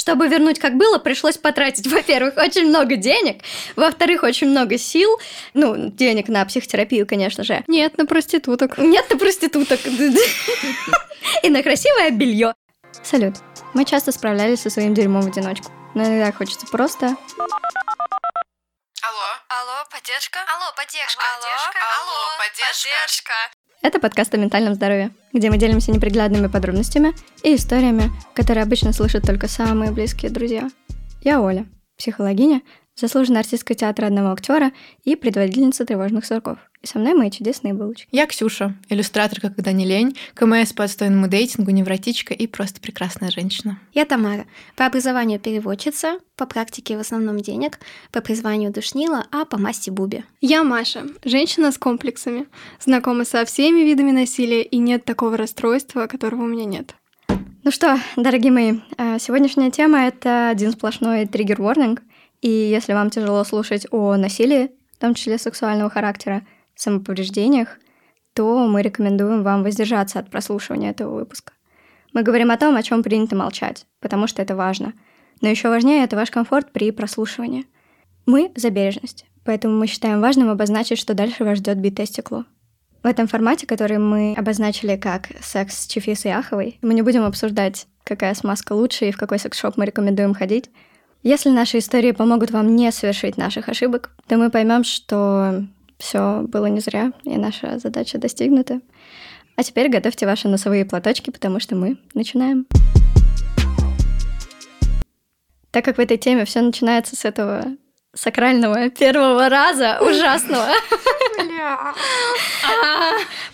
[0.00, 3.42] Чтобы вернуть как было, пришлось потратить, во-первых, очень много денег,
[3.76, 5.20] во-вторых, очень много сил,
[5.52, 7.62] ну, денег на психотерапию, конечно же.
[7.66, 8.78] Нет, на проституток.
[8.78, 9.80] Нет, на проституток.
[11.42, 12.54] И на красивое белье.
[13.02, 13.34] Салют.
[13.74, 15.70] Мы часто справлялись со своим дерьмом в одиночку.
[15.94, 17.06] Но иногда хочется просто...
[19.02, 19.28] Алло.
[19.48, 20.38] Алло, поддержка?
[20.48, 21.22] Алло, поддержка.
[21.36, 21.52] Алло,
[22.00, 23.34] алло, поддержка.
[23.82, 29.24] Это подкаст о ментальном здоровье, где мы делимся неприглядными подробностями и историями, которые обычно слышат
[29.24, 30.68] только самые близкие друзья.
[31.22, 31.64] Я Оля,
[31.96, 32.60] психологиня,
[33.00, 34.72] заслуженная артистка театра одного актера
[35.04, 36.58] и предводительница тревожных сороков.
[36.82, 38.08] И со мной мои чудесные булочки.
[38.10, 43.78] Я Ксюша, иллюстраторка «Когда не лень», КМС по отстойному дейтингу, невротичка и просто прекрасная женщина.
[43.92, 44.46] Я Тамара.
[44.76, 47.80] По образованию переводчица, по практике в основном денег,
[48.12, 50.24] по призванию душнила, а по масти буби.
[50.40, 52.46] Я Маша, женщина с комплексами,
[52.80, 56.94] знакома со всеми видами насилия, и нет такого расстройства, которого у меня нет.
[57.62, 62.00] Ну что, дорогие мои, э, сегодняшняя тема— это один сплошной триггер-ворнинг.
[62.40, 66.42] И если вам тяжело слушать о насилии, в том числе сексуального характера,
[66.74, 67.78] самоповреждениях,
[68.34, 71.52] то мы рекомендуем вам воздержаться от прослушивания этого выпуска.
[72.12, 74.94] Мы говорим о том, о чем принято молчать, потому что это важно.
[75.40, 77.66] Но еще важнее это ваш комфорт при прослушивании.
[78.26, 82.44] Мы за бережность, поэтому мы считаем важным обозначить, что дальше вас ждет битое стекло.
[83.02, 87.86] В этом формате, который мы обозначили как секс с Чефисой Аховой, мы не будем обсуждать,
[88.04, 90.70] какая смазка лучше и в какой секс-шоп мы рекомендуем ходить.
[91.22, 95.64] Если наши истории помогут вам не совершить наших ошибок, то мы поймем, что
[95.98, 98.80] все было не зря, и наша задача достигнута.
[99.54, 102.66] А теперь готовьте ваши носовые платочки, потому что мы начинаем.
[105.70, 107.66] Так как в этой теме все начинается с этого
[108.14, 110.68] сакрального первого раза, ужасного,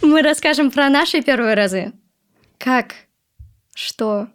[0.02, 1.92] мы расскажем про наши первые разы.
[2.58, 2.94] Как?
[3.74, 4.28] Что?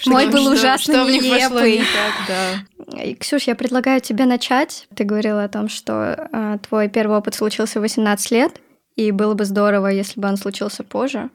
[0.00, 1.78] Что, Мой был что- ужасно что нелепый.
[1.78, 2.64] не так,
[2.96, 3.14] да.
[3.20, 4.86] Ксюш, я предлагаю тебе начать.
[4.96, 8.60] Ты говорила о том, что э, твой первый опыт случился в 18 лет,
[8.96, 11.28] и было бы здорово, если бы он случился позже.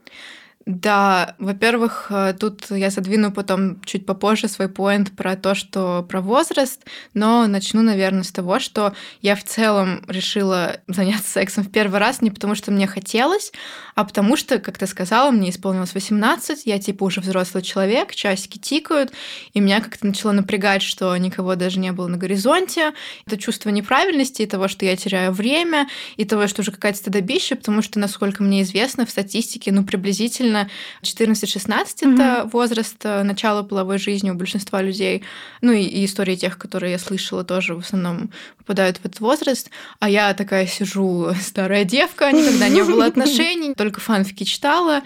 [0.66, 6.22] Да, во-первых, э, тут я задвину потом чуть попозже свой поинт про то, что про
[6.22, 6.84] возраст,
[7.14, 12.24] но начну, наверное, с того, что я в целом решила заняться сексом в первый раз
[12.24, 13.52] не потому, что мне хотелось,
[13.94, 18.58] а потому что, как ты сказала, мне исполнилось 18, я типа уже взрослый человек, часики
[18.58, 19.12] тикают,
[19.54, 22.94] и меня как-то начало напрягать, что никого даже не было на горизонте.
[23.28, 25.88] Это чувство неправильности и того, что я теряю время,
[26.18, 30.55] и того, что уже какая-то стыдобища, потому что, насколько мне известно, в статистике, ну, приблизительно
[31.02, 35.24] 14-16 это возраст э, начала половой жизни у большинства людей.
[35.62, 39.70] Ну и, и истории тех, которые я слышала, тоже в основном попадают в этот возраст.
[40.00, 45.02] А я такая сижу, старая девка, никогда не было отношений, только фанфики читала.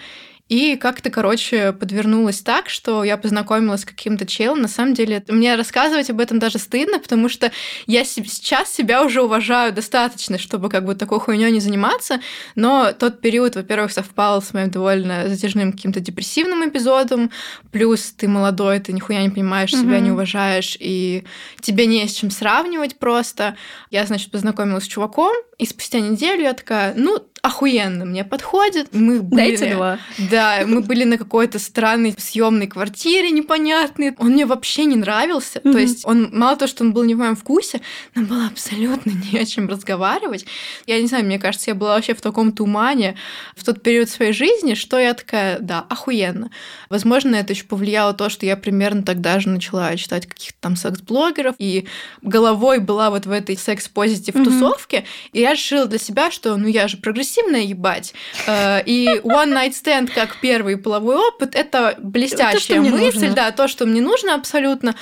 [0.50, 4.60] И как-то, короче, подвернулась так, что я познакомилась с каким-то челом.
[4.62, 7.52] На самом деле, мне рассказывать об этом даже стыдно, потому что
[7.86, 12.18] я се- сейчас себя уже уважаю достаточно, чтобы как бы такой хуйней не заниматься.
[12.56, 17.30] Но тот период, во-первых, совпал с моим довольно затяжным каким-то депрессивным эпизодом.
[17.70, 20.04] Плюс ты молодой, ты нихуя не понимаешь, себя Мгм.
[20.04, 21.22] не уважаешь, и
[21.60, 23.56] тебе не с чем сравнивать просто.
[23.92, 28.88] Я, значит, познакомилась с чуваком, и спустя неделю я такая, ну, охуенно, мне подходит.
[28.92, 29.56] Мы были...
[29.56, 29.98] Дайте два.
[30.30, 34.14] Да, мы были на какой-то странной съемной квартире непонятной.
[34.18, 35.60] Он мне вообще не нравился.
[35.64, 35.72] Мгм.
[35.72, 37.80] То есть он мало того, что он был не в моем вкусе,
[38.14, 40.46] нам было абсолютно не о чем разговаривать.
[40.86, 43.16] Я не знаю, мне кажется, я была вообще в таком тумане
[43.56, 46.50] в тот период своей жизни, что я такая, да, охуенно.
[46.88, 51.54] Возможно, это еще повлияло то, что я примерно тогда же начала читать каких-то там секс-блогеров,
[51.58, 51.86] и
[52.22, 54.44] головой была вот в этой секс-позитив Мгм.
[54.44, 58.14] тусовке, и я решила для себя, что ну я же прогрессивная, ебать.
[58.46, 63.34] Э, И one night stand как первый половой опыт это блестящая мне мысль, нужно.
[63.34, 64.94] да, то, что мне нужно абсолютно.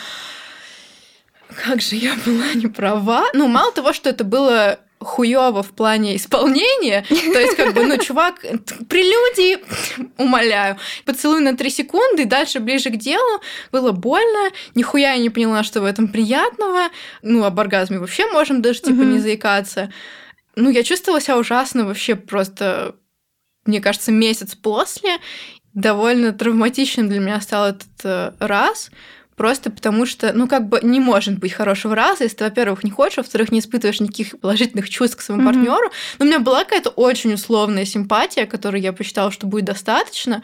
[1.64, 3.24] Как же я была не права.
[3.34, 7.96] Ну, мало того, что это было хуёво в плане исполнения, то есть как бы, ну,
[7.98, 8.40] чувак,
[8.88, 9.58] прелюдии,
[10.20, 13.40] умоляю, поцелуй на три секунды, и дальше ближе к делу,
[13.70, 16.88] было больно, нихуя я не поняла, что в этом приятного,
[17.22, 19.92] ну, об оргазме вообще можем даже, типа, не заикаться.
[20.60, 22.96] Ну, я чувствовала себя ужасно вообще просто,
[23.64, 25.18] мне кажется, месяц после.
[25.72, 28.90] Довольно травматичным для меня стал этот э, раз.
[29.36, 32.90] Просто потому что, ну, как бы не может быть хорошего раза, если ты, во-первых, не
[32.90, 35.52] хочешь, во-вторых, не испытываешь никаких положительных чувств к своему Мгм.
[35.52, 35.92] партнеру.
[36.18, 40.42] Но у меня была какая-то очень условная симпатия, которой я посчитала, что будет достаточно.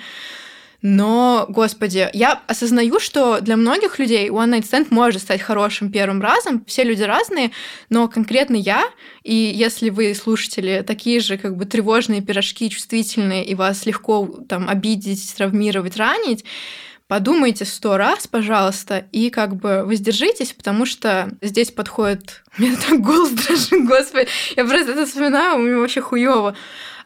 [0.86, 6.20] Но, господи, я осознаю, что для многих людей One Night Stand может стать хорошим первым
[6.20, 6.62] разом.
[6.66, 7.52] Все люди разные,
[7.88, 8.84] но конкретно я,
[9.22, 14.68] и если вы, слушатели, такие же как бы тревожные пирожки, чувствительные, и вас легко там
[14.68, 16.44] обидеть, травмировать, ранить,
[17.08, 22.43] подумайте сто раз, пожалуйста, и как бы воздержитесь, потому что здесь подходит...
[22.58, 24.28] У меня так голос дрожит, господи.
[24.56, 26.54] Я просто это вспоминаю, у меня вообще хуево.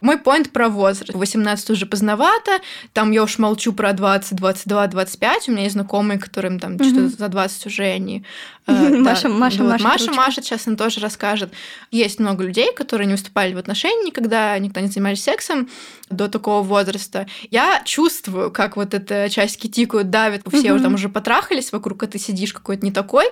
[0.01, 1.13] Мой поинт про возраст.
[1.13, 2.61] 18 уже поздновато,
[2.93, 5.49] там я уж молчу про 20, 22, 25.
[5.49, 8.25] У меня есть знакомые, которым там что-то за 20 уже они...
[8.69, 9.85] Маша, Маша, Маша.
[9.85, 11.53] Маша, Маша сейчас она тоже расскажет.
[11.91, 15.71] Есть много людей, которые не выступали в отношениях никогда, никогда не занимались сексом
[16.11, 17.27] до такого возраста.
[17.51, 22.07] Я чувствую, как вот эта часики тикают, давят, все уже там уже потрахались вокруг, а
[22.07, 23.27] ты сидишь какой-то не такой.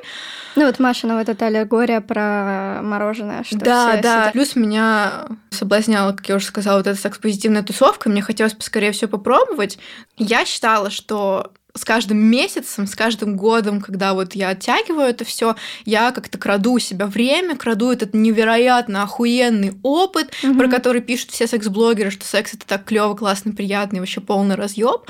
[0.56, 4.31] Ну вот Маша, ну вот эта аллегория про мороженое, что Да, да.
[4.32, 9.08] Плюс меня соблазняла, как я уже сказала, вот эта секс-позитивная тусовка, мне хотелось поскорее все
[9.08, 9.79] попробовать.
[10.17, 15.56] Я считала, что с каждым месяцем, с каждым годом, когда вот я оттягиваю это все,
[15.85, 20.56] я как-то краду у себя время, краду этот невероятно охуенный опыт, mm-hmm.
[20.56, 24.55] про который пишут все секс-блогеры, что секс это так клево, классно, приятно и вообще полный
[24.55, 25.03] разъеб.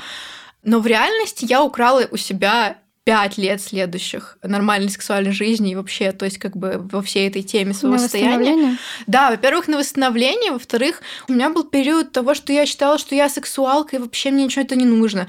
[0.63, 6.11] Но в реальности я украла у себя пять лет следующих нормальной сексуальной жизни и вообще,
[6.11, 8.77] то есть как бы во всей этой теме своего на состояния.
[9.07, 13.29] Да, во-первых, на восстановление, во-вторых, у меня был период того, что я считала, что я
[13.29, 15.25] сексуалка, и вообще мне ничего это не нужно.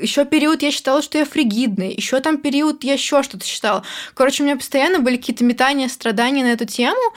[0.00, 1.90] Еще период я считала, что я фригидная.
[1.90, 3.84] Еще там период я еще что-то считала.
[4.14, 7.12] Короче, у меня постоянно были какие-то метания, страдания на эту тему.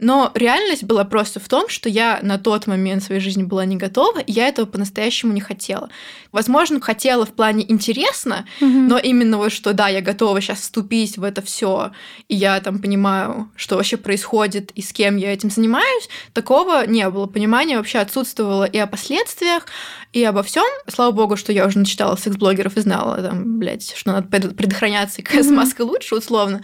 [0.00, 3.76] Но реальность была просто в том, что я на тот момент своей жизни была не
[3.76, 5.90] готова, и я этого по-настоящему не хотела.
[6.32, 8.86] Возможно, хотела в плане интересно, mm-hmm.
[8.88, 11.90] но именно вот что да, я готова сейчас вступить в это все,
[12.28, 17.08] и я там понимаю, что вообще происходит и с кем я этим занимаюсь, такого не
[17.10, 17.26] было.
[17.26, 19.66] Понимание вообще отсутствовало и о последствиях,
[20.12, 20.66] и обо всем.
[20.88, 25.24] Слава богу, что я уже начитала секс-блогеров и знала, там, блядь, что надо предохраняться, и
[25.24, 25.54] какая mm-hmm.
[25.54, 26.62] маска лучше, условно.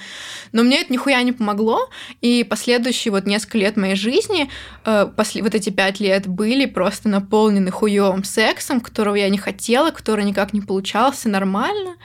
[0.52, 1.88] Но мне это нихуя не помогло,
[2.20, 4.50] и последующие вот несколько лет моей жизни,
[4.84, 9.55] э, после, вот эти пять лет, были просто наполнены хуевым сексом, которого я не хотела,
[9.90, 11.96] который никак не получался нормально.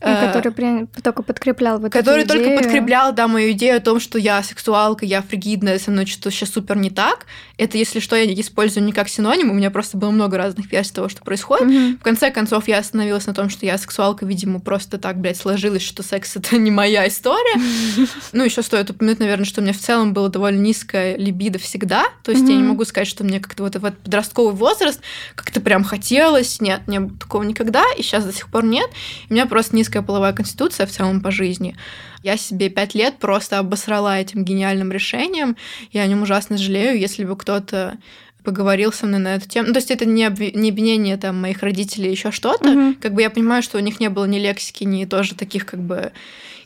[0.00, 2.46] И э, который только подкреплял вот Который эту идею.
[2.46, 6.30] только подкреплял, да, мою идею о том, что я сексуалка, я фригидная, со мной что-то
[6.30, 7.26] сейчас супер не так.
[7.58, 10.94] Это, если что, я использую не как синоним, у меня просто было много разных версий
[10.94, 11.68] того, что происходит.
[11.68, 11.98] Mm-hmm.
[11.98, 15.82] В конце концов, я остановилась на том, что я сексуалка, видимо, просто так, блядь, сложилось,
[15.82, 17.60] что секс— это не моя история.
[18.32, 22.04] Ну, еще стоит упомянуть, наверное, что у меня в целом было довольно низкая либидо всегда.
[22.22, 25.00] То есть я не могу сказать, что мне как-то вот этот подростковый возраст
[25.34, 26.60] как-то прям хотелось.
[26.60, 28.88] Нет, не было такого никогда, и сейчас до сих пор нет.
[29.28, 31.76] У меня просто низкая низкая половая конституция в целом по жизни.
[32.22, 35.56] Я себе пять лет просто обосрала этим гениальным решением.
[35.90, 36.96] Я о нем ужасно жалею.
[36.96, 37.98] Если бы кто-то
[38.42, 39.68] поговорил со мной на эту тему.
[39.68, 40.40] Ну, то есть это не, обв...
[40.54, 42.70] не обвинение там моих родителей, еще что-то.
[42.70, 42.94] Угу.
[43.00, 45.80] Как бы я понимаю, что у них не было ни лексики, ни тоже таких как
[45.80, 46.12] бы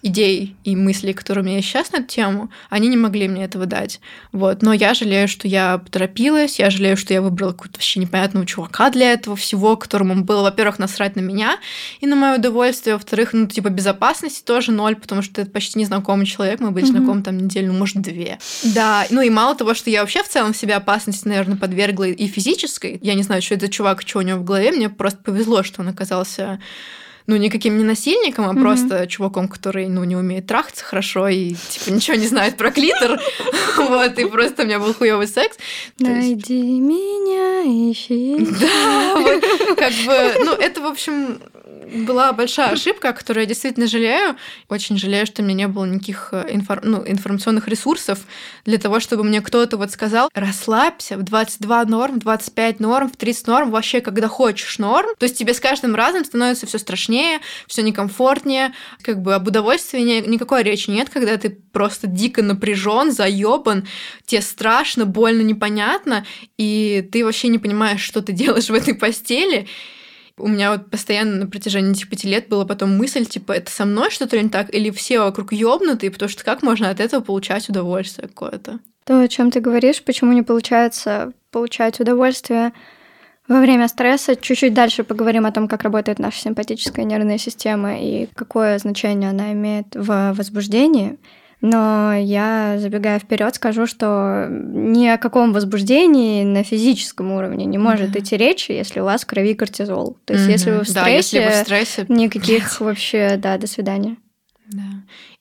[0.04, 3.44] идей и мыслей, которые у меня есть сейчас на эту тему, они не могли мне
[3.44, 4.00] этого дать.
[4.32, 4.60] Вот.
[4.60, 8.90] Но я жалею, что я поторопилась, я жалею, что я выбрала какого-то вообще непонятного чувака
[8.90, 11.56] для этого всего, которому было, во-первых, насрать на меня
[12.00, 16.26] и на мое удовольствие, во-вторых, ну, типа, безопасности тоже ноль, потому что это почти незнакомый
[16.26, 16.90] человек, мы были mm-hmm.
[16.90, 18.38] знакомы там неделю, ну, может, две.
[18.62, 22.26] Да, ну и мало того, что я вообще в целом себя опасности, наверное, подвергла и
[22.26, 25.62] физической, я не знаю, что это чувак, что у него в голове, мне просто повезло,
[25.62, 26.61] что он оказался
[27.26, 28.61] ну, никаким не насильником, а mm-hmm.
[28.61, 33.19] просто чуваком, который, ну, не умеет трахаться хорошо и, типа, ничего не знает про клитор.
[33.76, 35.56] Вот, и просто у меня был хуёвый секс.
[35.99, 38.37] Найди меня, ищи.
[38.60, 39.40] Да,
[39.76, 41.40] как бы, ну, это, в общем,
[41.94, 44.36] была большая ошибка, о которой я действительно жалею.
[44.68, 46.81] Очень жалею, что у меня не было никаких э, инфор...
[46.82, 48.20] ну, информационных ресурсов
[48.64, 53.16] для того, чтобы мне кто-то вот сказал, расслабься, в 22 норм, в 25 норм, в
[53.16, 55.10] 30 норм, вообще когда хочешь норм.
[55.19, 60.00] То есть тебе с каждым разом становится все страшнее, все некомфортнее, как бы об удовольствии
[60.00, 63.86] никакой речи нет, когда ты просто дико напряжен, заебан,
[64.26, 66.24] тебе страшно, больно, непонятно,
[66.56, 69.66] и ты вообще не понимаешь, что ты делаешь в этой постели.
[70.36, 73.84] У меня вот постоянно на протяжении этих пяти лет была потом мысль, типа, это со
[73.84, 77.69] мной что-то не так, или все вокруг ёбнутые, потому что как можно от этого получать
[77.69, 78.81] удовольствие какое-то?
[79.05, 82.72] То, о чем ты говоришь, почему не получается получать удовольствие
[83.46, 84.36] во время стресса.
[84.36, 89.53] Чуть-чуть дальше поговорим о том, как работает наша симпатическая нервная система и какое значение она
[89.53, 91.19] имеет в возбуждении.
[91.61, 98.13] Но я, забегая вперед, скажу, что ни о каком возбуждении на физическом уровне не может
[98.13, 98.20] да.
[98.20, 100.17] идти речи, если у вас в крови кортизол.
[100.25, 103.56] То есть, mm если вы в стрессе, да, если вы в стрессе никаких вообще, да,
[103.58, 104.17] до свидания.
[104.66, 104.82] Да.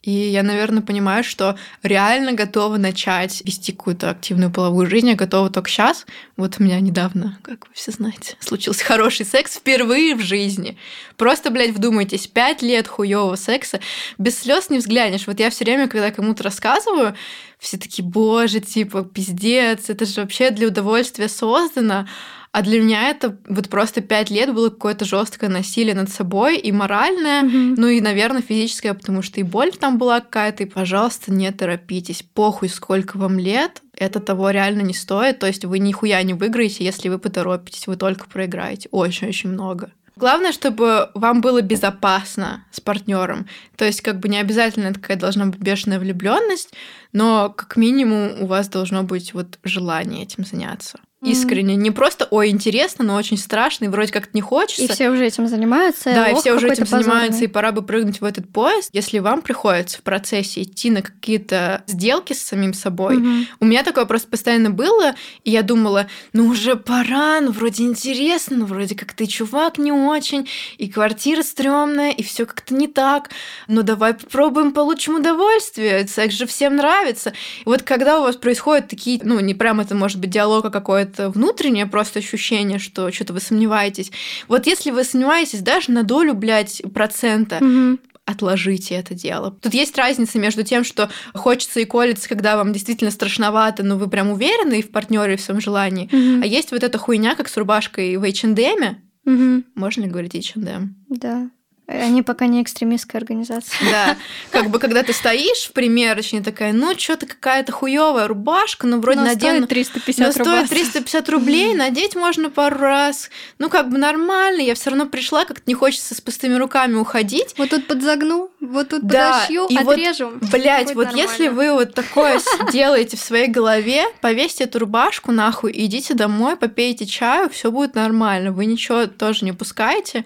[0.02, 5.08] И я, наверное, понимаю, что реально готова начать вести какую-то активную половую жизнь.
[5.08, 6.06] Я готова только сейчас.
[6.36, 10.78] Вот у меня недавно, как вы все знаете, случился хороший секс впервые в жизни.
[11.16, 13.80] Просто, блядь, вдумайтесь, пять лет хуевого секса.
[14.18, 15.26] Без слез не взглянешь.
[15.26, 17.16] Вот я все время, когда кому-то рассказываю,
[17.60, 22.08] все таки боже, типа, пиздец, это же вообще для удовольствия создано.
[22.54, 26.72] А для меня это вот просто пять лет было какое-то жесткое насилие над собой и
[26.72, 27.74] моральное, Мгм.
[27.76, 30.62] ну и, наверное, физическое, потому что и боль там была какая-то.
[30.62, 32.24] И, пожалуйста, не торопитесь.
[32.36, 35.40] Похуй, сколько вам лет, это того реально не стоит.
[35.40, 37.88] То есть вы нихуя не выиграете, если вы поторопитесь.
[37.88, 38.88] Вы только проиграете.
[38.92, 39.92] Очень-очень много.
[40.16, 43.48] Главное, чтобы вам было безопасно с партнером.
[43.76, 46.72] То есть, как бы не обязательно такая должна быть бешеная влюбленность,
[47.14, 51.00] но как минимум у вас должно быть вот желание этим заняться.
[51.24, 51.76] Искренне.
[51.76, 54.84] Не просто, ой, интересно, но очень страшно, и вроде как не хочется.
[54.84, 56.14] И все уже этим занимаются.
[56.14, 57.46] Да, и все уже этим какой-то занимаются, позорный.
[57.46, 58.90] и пора бы прыгнуть в этот поезд.
[58.94, 63.48] Если вам приходится в процессе идти на какие-то сделки с самим собой, Мгм.
[63.60, 68.58] у меня такое просто постоянно было, и я думала, ну уже пора, ну вроде интересно,
[68.58, 73.30] ну вроде как ты чувак не очень, и квартира стрёмная, и все как-то не так,
[73.68, 77.30] но давай попробуем, получим удовольствие, секс же всем нравится.
[77.62, 80.70] И вот когда у вас происходят такие, ну не прям это может быть диалог, а
[80.70, 84.12] какое-то внутреннее просто ощущение, что что-то вы сомневаетесь.
[84.48, 88.00] Вот если вы сомневаетесь даже на долю, блядь, процента, Мгм.
[88.26, 89.52] отложите это дело.
[89.62, 94.10] Тут есть разница между тем, что хочется и колется, когда вам действительно страшновато, но вы
[94.10, 96.10] прям уверены и в партнере, и в своем желании.
[96.12, 96.42] Мгм.
[96.44, 98.98] А есть вот эта хуйня, как с рубашкой в H&M.
[99.26, 99.66] Мгм.
[99.76, 100.96] Можно ли говорить H&M?
[101.10, 101.50] Да.
[101.86, 103.78] Они пока не экстремистская организация.
[103.92, 104.18] Да.
[104.52, 109.20] Как бы когда ты стоишь в примерочной, такая, ну, что-то какая-то хуевая рубашка, ну, вроде
[109.20, 109.66] Но надену...
[109.66, 110.84] стоит 350 Но стоит рублей.
[110.84, 113.30] 350 рублей, надеть можно пару раз.
[113.60, 114.62] Ну, как бы нормально.
[114.62, 117.54] Я все равно пришла, как-то не хочется с пустыми руками уходить.
[117.58, 120.32] Вот тут подзагну, вот тут Да, подошью, и вот, отрежу.
[120.52, 121.74] Блять, Будет вот если нормально.
[121.74, 122.40] вы вот такое
[122.72, 128.54] делаете в своей голове, повесьте эту рубашку нахуй, идите домой, попейте чаю, все будет нормально.
[128.54, 130.24] Вы ничего тоже не пускаете.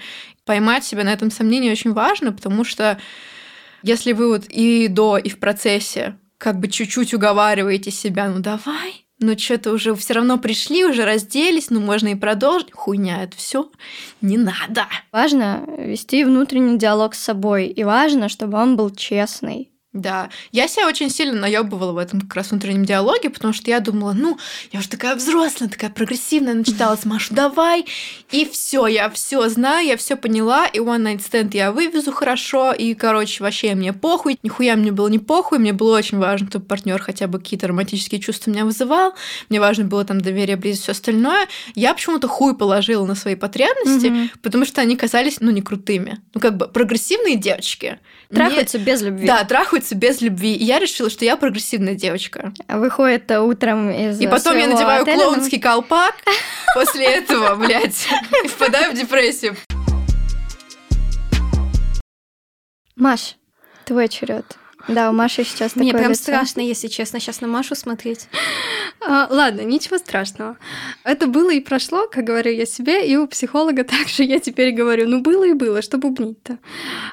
[0.48, 2.98] Поймать себя на этом сомнении очень важно, потому что
[3.84, 9.06] если вы вот и до, и в процессе как бы чуть-чуть уговариваете себя, ну давай,
[9.20, 12.72] ну что-то уже все равно пришли, уже разделись, ну можно и продолжить.
[12.72, 13.70] Хуйня, это все
[14.22, 14.88] не надо.
[15.12, 19.72] Важно вести внутренний диалог с собой, и важно, чтобы он был честный.
[19.94, 23.80] Да, я себя очень сильно наебывала в этом как раз внутреннем диалоге, потому что я
[23.80, 24.38] думала, ну,
[24.72, 27.86] я уже такая взрослая, такая прогрессивная, начиталась, Машу, давай,
[28.30, 32.74] и все, я все знаю, я все поняла, и one night stand я вывезу хорошо,
[32.74, 36.66] и, короче, вообще мне похуй, нихуя мне было не похуй, мне было очень важно, чтобы
[36.66, 39.14] партнер хотя бы какие-то романтические чувства меня вызывал,
[39.50, 41.48] мне важно было там доверие, близость, все остальное.
[41.76, 44.32] Я почему-то хуй положила на свои потребности, Мгм.
[44.44, 46.20] потому что они казались, ну, не крутыми.
[46.34, 48.00] Ну, как бы прогрессивные девочки.
[48.30, 49.26] Трахаются без любви.
[49.26, 50.54] да, трахаются без любви.
[50.56, 52.54] И я решила, что я прогрессивная девочка.
[52.68, 56.16] Выходит э, утром из И потом я надеваю отеля, клоунский колпак.
[56.76, 58.08] После этого, блядь,
[58.44, 59.56] и впадаю в депрессию.
[62.96, 63.36] Маш,
[63.86, 64.46] твой черед.
[64.88, 66.24] Да, у Маши сейчас Мне такое прям лицо.
[66.24, 68.28] страшно, если честно, сейчас на Машу смотреть.
[69.06, 70.58] А, ладно, ничего страшного.
[71.04, 75.08] Это было и прошло, как говорю я себе, и у психолога также я теперь говорю,
[75.08, 76.58] ну было и было, что бубнить-то.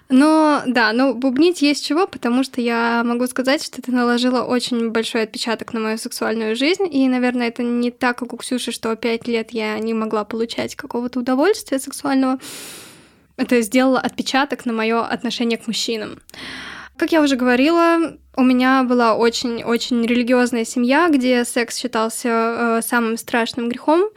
[0.08, 4.90] Но да, но бубнить есть чего, потому что я могу сказать, что ты наложила очень
[4.90, 8.94] большой отпечаток на мою сексуальную жизнь, и, наверное, это не так, как у Ксюши, что
[8.94, 12.38] пять лет я не могла получать какого-то удовольствия сексуального.
[13.36, 16.20] Это сделало отпечаток на мое отношение к мужчинам.
[16.96, 23.16] Как я уже говорила, у меня была очень-очень религиозная семья, где секс считался э, самым
[23.16, 24.10] страшным грехом.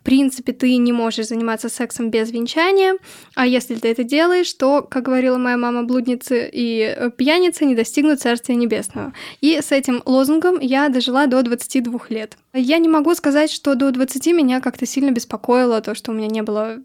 [0.00, 2.96] В принципе, ты не можешь заниматься сексом без венчания,
[3.36, 7.76] а если ты это делаешь, то, как говорила моя мама, блудницы и э, пьяницы не
[7.76, 9.12] достигнут Царствия Небесного.
[9.40, 12.36] И с этим лозунгом я дожила до 22 лет.
[12.52, 16.28] Я не могу сказать, что до 20 меня как-то сильно беспокоило то, что у меня
[16.28, 16.80] не было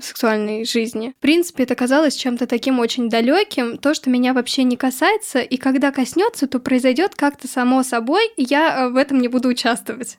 [0.00, 1.14] сексуальной жизни.
[1.18, 5.56] В принципе, это казалось чем-то таким очень далеким, то, что меня вообще не касается, и
[5.56, 10.18] когда коснется, то произойдет как-то само собой, и я э, в этом не буду участвовать.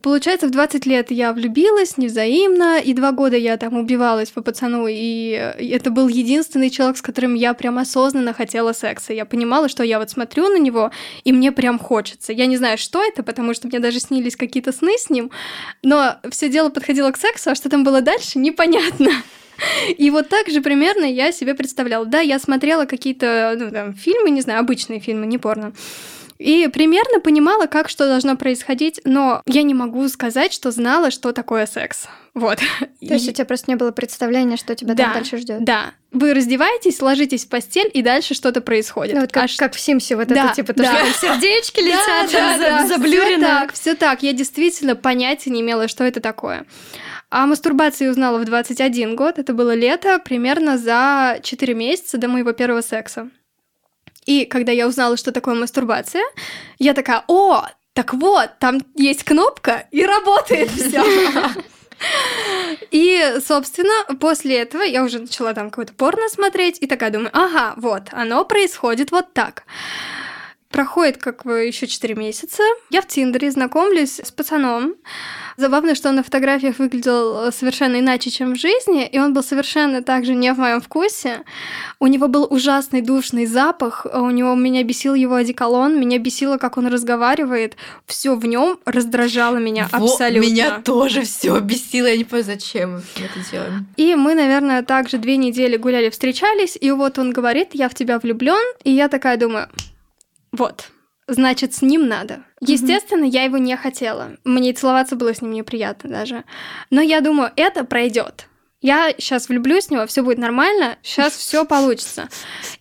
[0.00, 4.86] Получается, в 20 лет я влюбилась невзаимно, и два года я там убивалась по пацану,
[4.88, 9.12] и это был единственный человек, с которым я прям осознанно хотела секса.
[9.12, 10.90] Я понимала, что я вот смотрю на него,
[11.24, 12.32] и мне прям хочется.
[12.32, 15.30] Я не знаю, что это, потому что мне даже снились какие-то сны с ним,
[15.82, 19.10] но все дело подходило к сексу, а что там было дальше, непонятно.
[19.96, 22.06] И вот так же примерно я себе представляла.
[22.06, 25.72] Да, я смотрела какие-то ну, там, фильмы, не знаю, обычные фильмы, не порно.
[26.42, 31.32] И примерно понимала, как что должно происходить, но я не могу сказать, что знала, что
[31.32, 32.08] такое секс.
[32.34, 32.58] Вот.
[32.58, 35.62] То есть у тебя просто не было представления, что тебя Да, там дальше ждет.
[35.62, 35.92] Да.
[36.10, 39.14] Вы раздеваетесь, ложитесь в постель, и дальше что-то происходит.
[39.14, 41.06] Ну, вот как, А как в Симсе, вот Да, это типа то, да.
[41.06, 43.36] что сердечки летят, Да, да, да, заблюрены.
[43.36, 44.22] Все так, все так.
[44.24, 46.66] Я действительно понятия не имела, что это такое.
[47.30, 52.52] О мастурбации узнала в 21 год, это было лето, примерно за 4 месяца до моего
[52.52, 53.30] первого секса.
[54.26, 56.22] И когда я узнала, что такое мастурбация,
[56.78, 61.04] я такая, о, так вот, там есть кнопка, и работает все.
[62.90, 67.74] И, собственно, после этого я уже начала там какое-то порно смотреть и такая думаю, ага,
[67.76, 69.64] вот, оно происходит вот так.
[70.70, 72.62] Проходит как бы еще 4 месяца.
[72.90, 74.94] Я в Тиндере знакомлюсь с пацаном.
[75.56, 79.42] Забавно, что он на фотографиях выглядел э, совершенно иначе, чем в жизни, и он был
[79.42, 81.42] совершенно также не в моем вкусе.
[81.98, 86.78] У него был ужасный душный запах, у него меня бесил его одеколон, меня бесило, как
[86.78, 87.76] он разговаривает.
[88.06, 90.48] Все в нем раздражало меня Во, абсолютно.
[90.48, 93.86] Меня тоже все бесило, я не понимаю, зачем мы это делаем.
[93.96, 98.18] И мы, наверное, также две недели гуляли, встречались, и вот он говорит, я в тебя
[98.18, 99.68] влюблен, и я такая думаю,
[100.52, 100.90] вот,
[101.26, 102.44] значит, с ним надо.
[102.60, 104.36] Естественно, я его не хотела.
[104.44, 106.44] Мне и целоваться было с ним неприятно даже.
[106.90, 108.48] Но я думаю, это пройдет.
[108.80, 112.28] Я сейчас влюблюсь в него, все будет нормально, сейчас все получится.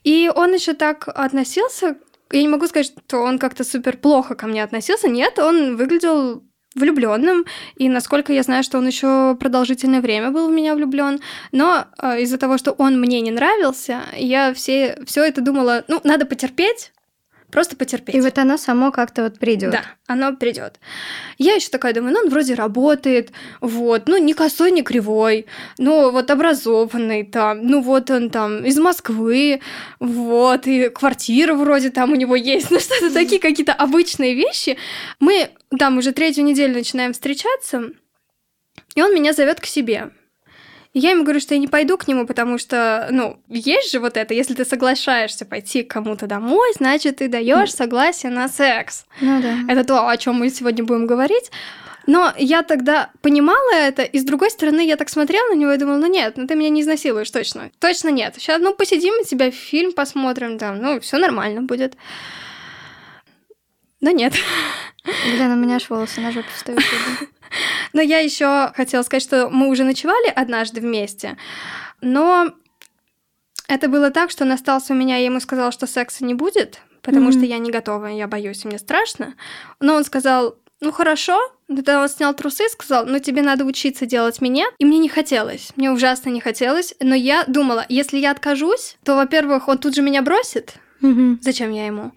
[0.03, 1.97] И он еще так относился.
[2.31, 5.09] Я не могу сказать, что он как-то супер плохо ко мне относился.
[5.09, 6.43] Нет, он выглядел
[6.73, 7.45] влюбленным,
[7.75, 11.19] и насколько я знаю, что он еще продолжительное время был в меня влюблен,
[11.51, 15.99] но э, из-за того, что он мне не нравился, я все, все это думала, ну,
[16.05, 16.93] надо потерпеть,
[17.51, 18.15] Просто потерпеть.
[18.15, 19.71] И вот оно само как-то вот придет.
[19.71, 20.79] Да, оно придет.
[21.37, 26.11] Я еще такая думаю, ну он вроде работает, вот, ну не косой, не кривой, ну
[26.11, 29.61] вот образованный там, ну вот он там из Москвы,
[29.99, 34.77] вот, и квартира вроде там у него есть, ну что-то такие какие-то обычные вещи.
[35.19, 37.91] Мы там уже третью неделю начинаем встречаться,
[38.95, 40.11] и он меня зовет к себе.
[40.93, 43.99] И я ему говорю, что я не пойду к нему, потому что, ну, есть же
[43.99, 49.05] вот это, если ты соглашаешься пойти к кому-то домой, значит, ты даешь согласие на секс.
[49.21, 49.55] Ну да.
[49.69, 51.49] Это то, о чем мы сегодня будем говорить.
[52.07, 55.77] Но я тогда понимала это, и с другой стороны, я так смотрела на него и
[55.77, 57.71] думала, ну нет, ну ты меня не изнасилуешь точно.
[57.79, 58.35] Точно нет.
[58.37, 61.95] Сейчас, ну, посидим, у тебя фильм посмотрим, там, ну, все нормально будет.
[64.01, 64.33] Но нет.
[65.03, 66.81] Блин, у меня аж волосы на жопе встают.
[67.93, 71.37] Но я еще хотела сказать, что мы уже ночевали однажды вместе,
[72.01, 72.53] но
[73.67, 76.81] это было так, что он остался у меня, я ему сказала, что секса не будет,
[77.01, 77.33] потому mm-hmm.
[77.33, 79.35] что я не готова, я боюсь, мне страшно.
[79.79, 84.05] Но он сказал, ну хорошо, тогда он снял трусы и сказал, ну тебе надо учиться
[84.05, 84.65] делать меня.
[84.79, 89.15] И мне не хотелось, мне ужасно не хотелось, но я думала, если я откажусь, то,
[89.15, 91.39] во-первых, он тут же меня бросит, Мгм.
[91.41, 92.11] зачем я ему?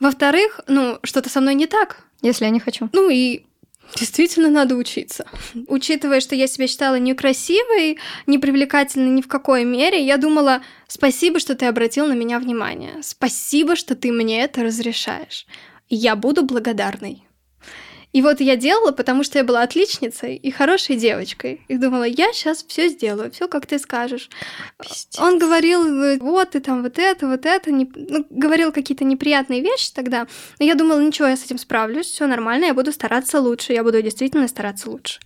[0.00, 2.02] Во-вторых, ну, что-то со мной не так.
[2.22, 2.88] Если я не хочу.
[2.92, 3.45] Ну и
[3.94, 5.26] действительно надо учиться.
[5.68, 11.54] Учитывая, что я себя считала некрасивой, непривлекательной ни в какой мере, я думала, спасибо, что
[11.54, 13.02] ты обратил на меня внимание.
[13.02, 15.46] Спасибо, что ты мне это разрешаешь.
[15.88, 17.25] Я буду благодарной.
[18.16, 21.60] И вот я делала, потому что я была отличницей и хорошей девочкой.
[21.68, 24.30] И думала, я сейчас все сделаю, все как ты скажешь.
[24.80, 25.20] Пиздец.
[25.20, 29.92] Он говорил, вот ты там вот это, вот это, не- ну, говорил какие-то неприятные вещи
[29.92, 30.26] тогда.
[30.58, 33.84] Но я думала, ничего, я с этим справлюсь, все нормально, я буду стараться лучше, я
[33.84, 35.20] буду действительно стараться лучше.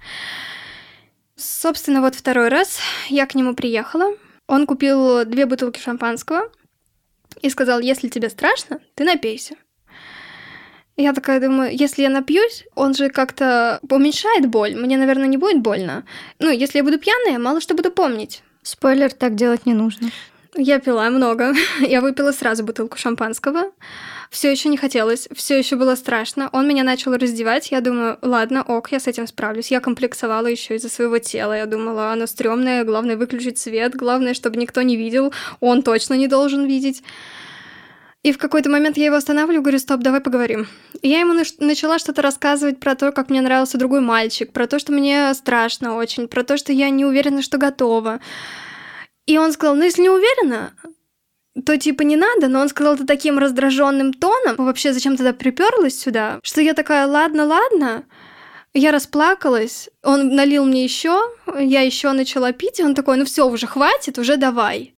[1.36, 4.16] Собственно, вот второй раз я к нему приехала.
[4.48, 6.50] Он купил две бутылки шампанского
[7.40, 9.54] и сказал, если тебе страшно, ты напейся.
[11.00, 14.74] Я такая думаю, если я напьюсь, он же как-то уменьшает боль.
[14.74, 16.04] Мне, наверное, не будет больно.
[16.38, 18.42] Ну, если я буду пьяная, мало что буду помнить.
[18.62, 20.10] Спойлер, так делать не нужно.
[20.54, 21.54] Я пила много.
[21.80, 23.72] Я выпила сразу бутылку шампанского.
[24.30, 26.50] Все еще не хотелось, все еще было страшно.
[26.52, 27.70] Он меня начал раздевать.
[27.70, 29.70] Я думаю, ладно, ок, я с этим справлюсь.
[29.70, 31.56] Я комплексовала еще из-за своего тела.
[31.56, 35.32] Я думала, оно стрёмное, главное выключить свет, главное, чтобы никто не видел.
[35.60, 37.02] Он точно не должен видеть.
[38.22, 40.68] И в какой-то момент я его останавливаю, говорю, стоп, давай поговорим.
[41.00, 44.78] И я ему начала что-то рассказывать про то, как мне нравился другой мальчик, про то,
[44.78, 48.20] что мне страшно очень, про то, что я не уверена, что готова.
[49.26, 50.74] И он сказал, ну если не уверена,
[51.64, 55.98] то типа не надо, но он сказал это таким раздраженным тоном, вообще зачем тогда приперлась
[55.98, 58.04] сюда, что я такая, ладно, ладно,
[58.74, 61.20] я расплакалась, он налил мне еще,
[61.58, 64.94] я еще начала пить, и он такой, ну все, уже хватит, уже давай.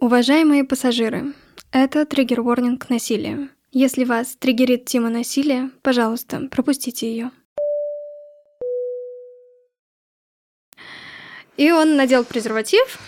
[0.00, 1.34] Уважаемые пассажиры,
[1.72, 3.48] это триггер-ворнинг насилия.
[3.72, 7.32] Если вас триггерит тема насилия, пожалуйста, пропустите ее.
[11.56, 13.00] И он надел презерватив.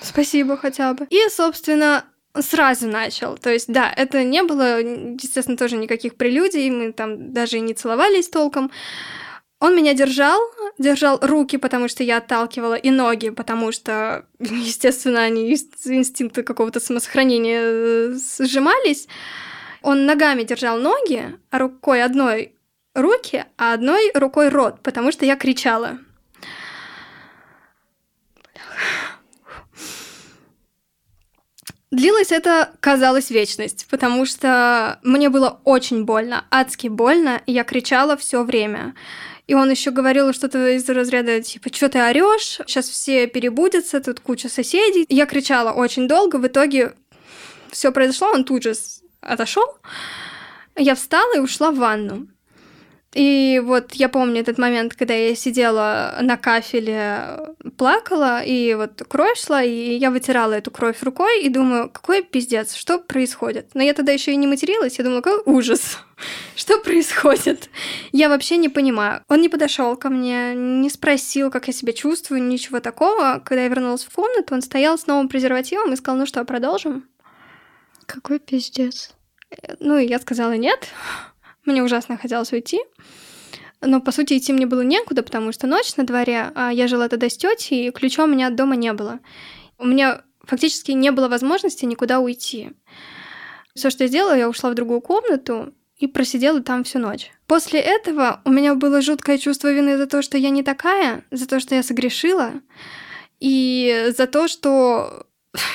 [0.00, 1.08] Спасибо хотя бы.
[1.10, 2.04] И, собственно,
[2.38, 3.36] сразу начал.
[3.36, 7.74] То есть, да, это не было, естественно, тоже никаких прелюдий, мы там даже и не
[7.74, 8.70] целовались толком.
[9.60, 10.40] Он меня держал,
[10.78, 16.80] держал руки, потому что я отталкивала, и ноги, потому что, естественно, они из инстинкта какого-то
[16.80, 19.06] самосохранения э, сжимались.
[19.82, 22.54] Он ногами держал ноги, а рукой одной
[22.94, 25.98] руки, а одной рукой рот, потому что я кричала.
[31.90, 38.16] Длилось это, казалось, вечность, потому что мне было очень больно, адски больно, и я кричала
[38.16, 38.94] все время.
[39.50, 42.60] И он еще говорил что-то из разряда, типа, что ты орешь?
[42.68, 45.04] Сейчас все перебудятся, тут куча соседей.
[45.08, 46.92] Я кричала очень долго, в итоге
[47.72, 48.74] все произошло, он тут же
[49.20, 49.64] отошел.
[50.76, 52.28] Я встала и ушла в ванну.
[53.12, 59.36] И вот я помню этот момент, когда я сидела на кафеле, плакала, и вот кровь
[59.36, 63.70] шла, и я вытирала эту кровь рукой, и думаю, какой пиздец, что происходит?
[63.74, 65.98] Но я тогда еще и не материлась, я думала, какой ужас,
[66.54, 67.68] что происходит?
[68.12, 69.24] Я вообще не понимаю.
[69.28, 73.42] Он не подошел ко мне, не спросил, как я себя чувствую, ничего такого.
[73.44, 77.08] Когда я вернулась в комнату, он стоял с новым презервативом и сказал, ну что, продолжим?
[78.06, 79.14] Какой пиздец.
[79.80, 80.88] Ну, и я сказала нет.
[81.64, 82.80] Мне ужасно хотелось уйти.
[83.82, 87.08] Но, по сути, идти мне было некуда, потому что ночь на дворе, а я жила
[87.08, 89.20] тогда с тетей, и ключа у меня от дома не было.
[89.78, 92.72] У меня фактически не было возможности никуда уйти.
[93.74, 97.30] Все, что я сделала, я ушла в другую комнату и просидела там всю ночь.
[97.46, 101.46] После этого у меня было жуткое чувство вины за то, что я не такая, за
[101.46, 102.52] то, что я согрешила,
[103.38, 105.26] и за то, что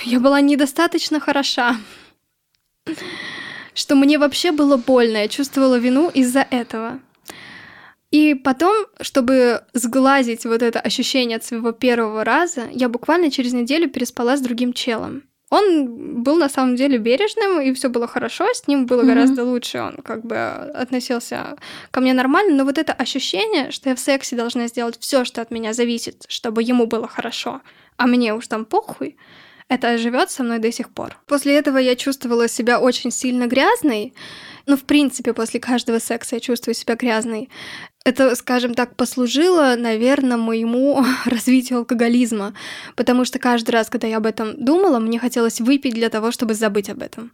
[0.04, 1.78] я была недостаточно хороша
[3.76, 7.00] что мне вообще было больно, я чувствовала вину из-за этого.
[8.10, 13.90] И потом, чтобы сглазить вот это ощущение от своего первого раза, я буквально через неделю
[13.90, 15.24] переспала с другим челом.
[15.50, 19.08] Он был на самом деле бережным, и все было хорошо, с ним было mm-hmm.
[19.08, 21.56] гораздо лучше, он как бы относился
[21.92, 25.42] ко мне нормально, но вот это ощущение, что я в сексе должна сделать все, что
[25.42, 27.62] от меня зависит, чтобы ему было хорошо,
[27.98, 29.18] а мне уж там похуй,
[29.68, 31.18] это живет со мной до сих пор.
[31.26, 34.14] После этого я чувствовала себя очень сильно грязной.
[34.68, 37.50] Ну, в принципе, после каждого секса я чувствую себя грязной.
[38.04, 42.54] Это, скажем так, послужило, наверное, моему развитию алкоголизма,
[42.96, 46.54] потому что каждый раз, когда я об этом думала, мне хотелось выпить для того, чтобы
[46.54, 47.32] забыть об этом.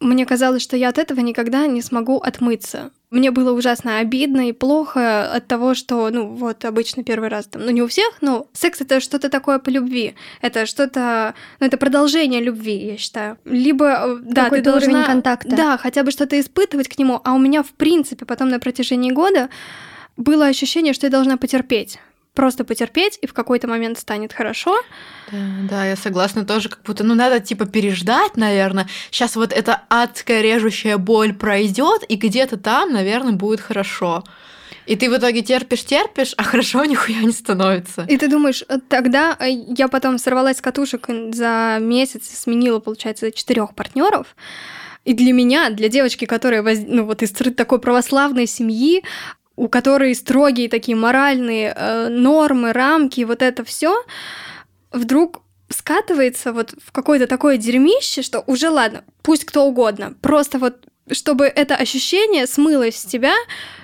[0.00, 2.92] Мне казалось, что я от этого никогда не смогу отмыться.
[3.10, 7.62] Мне было ужасно обидно и плохо от того, что, ну, вот, обычно первый раз там,
[7.64, 10.14] ну, не у всех, но секс— это что-то такое по любви.
[10.40, 13.38] Это что-то, ну, это продолжение любви, я считаю.
[13.44, 15.04] Либо, э, да, ты должна...
[15.04, 15.56] контакта.
[15.56, 19.10] Да, хотя бы что-то испытывать к нему, а у меня, в принципе, потом на протяжении
[19.10, 19.48] года
[20.16, 21.98] было ощущение, что я должна потерпеть
[22.38, 24.80] просто потерпеть, и в какой-то момент станет хорошо.
[25.32, 28.86] Да, да, я согласна тоже, как будто, ну, надо, типа, переждать, наверное.
[29.10, 34.22] Сейчас вот эта адская режущая боль пройдет, и где-то там, наверное, будет хорошо.
[34.86, 38.06] И ты в итоге терпишь, терпишь, а хорошо нихуя не становится.
[38.08, 43.32] И ты думаешь, э, тогда э, я потом сорвалась с катушек за месяц, сменила, получается,
[43.32, 44.36] четырех партнеров.
[45.08, 46.78] И для меня, для девочки, которая воз...
[46.86, 49.02] ну, вот из такой православной семьи,
[49.58, 54.04] у которой строгие такие моральные э, нормы, рамки, вот это все,
[54.92, 60.86] вдруг скатывается вот в какое-то такое дерьмище, что уже ладно, пусть кто угодно, просто вот
[61.10, 63.34] чтобы это ощущение смылось с тебя,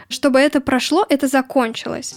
[0.09, 2.17] чтобы это прошло, это закончилось.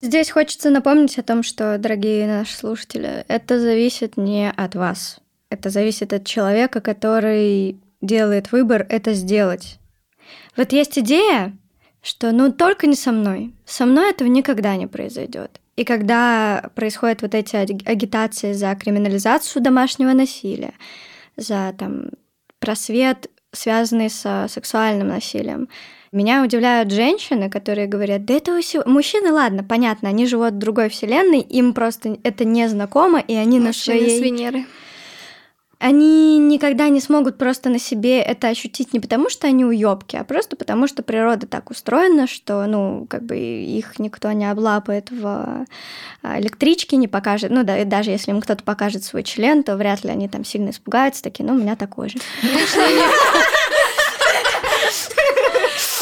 [0.00, 5.18] Здесь хочется напомнить о том, что, дорогие наши слушатели, это зависит не от вас.
[5.50, 9.79] Это зависит от человека, который делает выбор это сделать.
[10.56, 11.56] Вот есть идея,
[12.02, 13.52] что ну только не со мной.
[13.64, 15.60] Со мной этого никогда не произойдет.
[15.76, 20.74] И когда происходят вот эти агитации за криминализацию домашнего насилия,
[21.36, 22.10] за там
[22.58, 25.68] просвет, связанный со сексуальным насилием,
[26.12, 30.88] меня удивляют женщины, которые говорят, да это у мужчины, ладно, понятно, они живут в другой
[30.88, 34.18] вселенной, им просто это не знакомо, и они Мужчины на своей...
[34.18, 34.66] с Венеры
[35.80, 40.24] они никогда не смогут просто на себе это ощутить не потому, что они уёбки, а
[40.24, 45.24] просто потому, что природа так устроена, что, ну, как бы их никто не облапает в
[46.22, 49.74] а, электричке, не покажет, ну, да, и даже если им кто-то покажет свой член, то
[49.76, 52.18] вряд ли они там сильно испугаются, такие, ну, у меня такой же.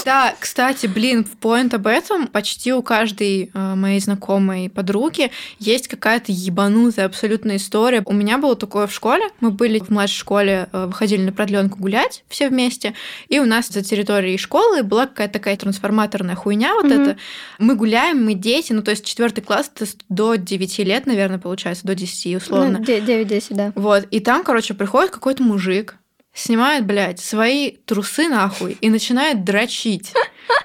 [0.08, 5.86] Да, кстати, блин, в поинт об этом почти у каждой э, моей знакомой подруги есть
[5.86, 8.02] какая-то ебанутая абсолютная история.
[8.06, 9.24] У меня было такое в школе.
[9.40, 12.94] Мы были в младшей школе, э, выходили на продленку гулять все вместе,
[13.28, 17.02] и у нас за территорией школы была какая-то такая трансформаторная хуйня вот mm-hmm.
[17.02, 17.16] это.
[17.58, 21.86] Мы гуляем, мы дети, ну то есть четвертый класс это до 9 лет, наверное, получается,
[21.86, 22.78] до 10 условно.
[22.78, 23.72] Ну, 9-10, да.
[23.74, 25.98] Вот, и там, короче, приходит какой-то мужик,
[26.38, 30.12] снимает, блядь, свои трусы нахуй и начинает дрочить.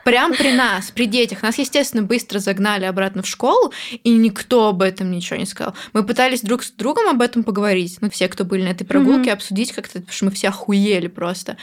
[0.04, 1.42] Прям при нас, при детях.
[1.42, 3.72] Нас, естественно, быстро загнали обратно в школу,
[4.04, 5.74] и никто об этом ничего не сказал.
[5.94, 9.30] Мы пытались друг с другом об этом поговорить, ну, все, кто были на этой прогулке,
[9.30, 9.34] mm-hmm.
[9.34, 11.58] обсудить как-то, потому что мы все охуели просто.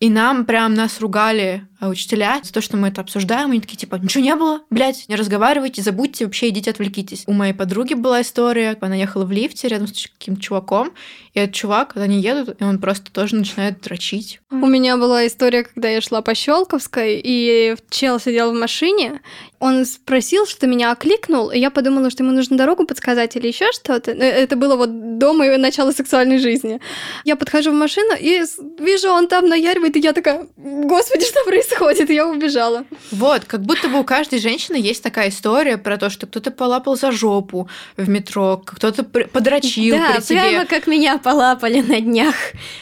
[0.00, 3.52] И нам прям нас ругали а, учителя за то, что мы это обсуждаем.
[3.52, 7.24] Они такие, типа, ничего не было, блядь, не разговаривайте, забудьте, вообще идите, отвлекитесь.
[7.26, 10.92] У моей подруги была история, она ехала в лифте рядом с каким-то чуваком,
[11.32, 14.40] и этот чувак, когда они едут, и он просто тоже начинает дрочить.
[14.50, 17.53] У меня была история, когда я шла по Щелковской, и
[17.90, 19.20] чел сидел в машине,
[19.64, 23.72] он спросил, что меня окликнул, и я подумала, что ему нужно дорогу подсказать или еще
[23.72, 24.10] что-то.
[24.10, 26.80] Э, это было вот до моего начала сексуальной жизни.
[27.24, 28.42] Я подхожу в машину и
[28.78, 32.10] вижу, он там наяривает, и я такая, господи, что происходит?
[32.10, 32.84] И я убежала.
[33.10, 36.96] Вот, как будто бы у каждой женщины есть такая история про то, что кто-то полапал
[36.96, 40.40] за жопу в метро, кто-то подрочил да, при тебе.
[40.42, 42.34] прямо как меня полапали на днях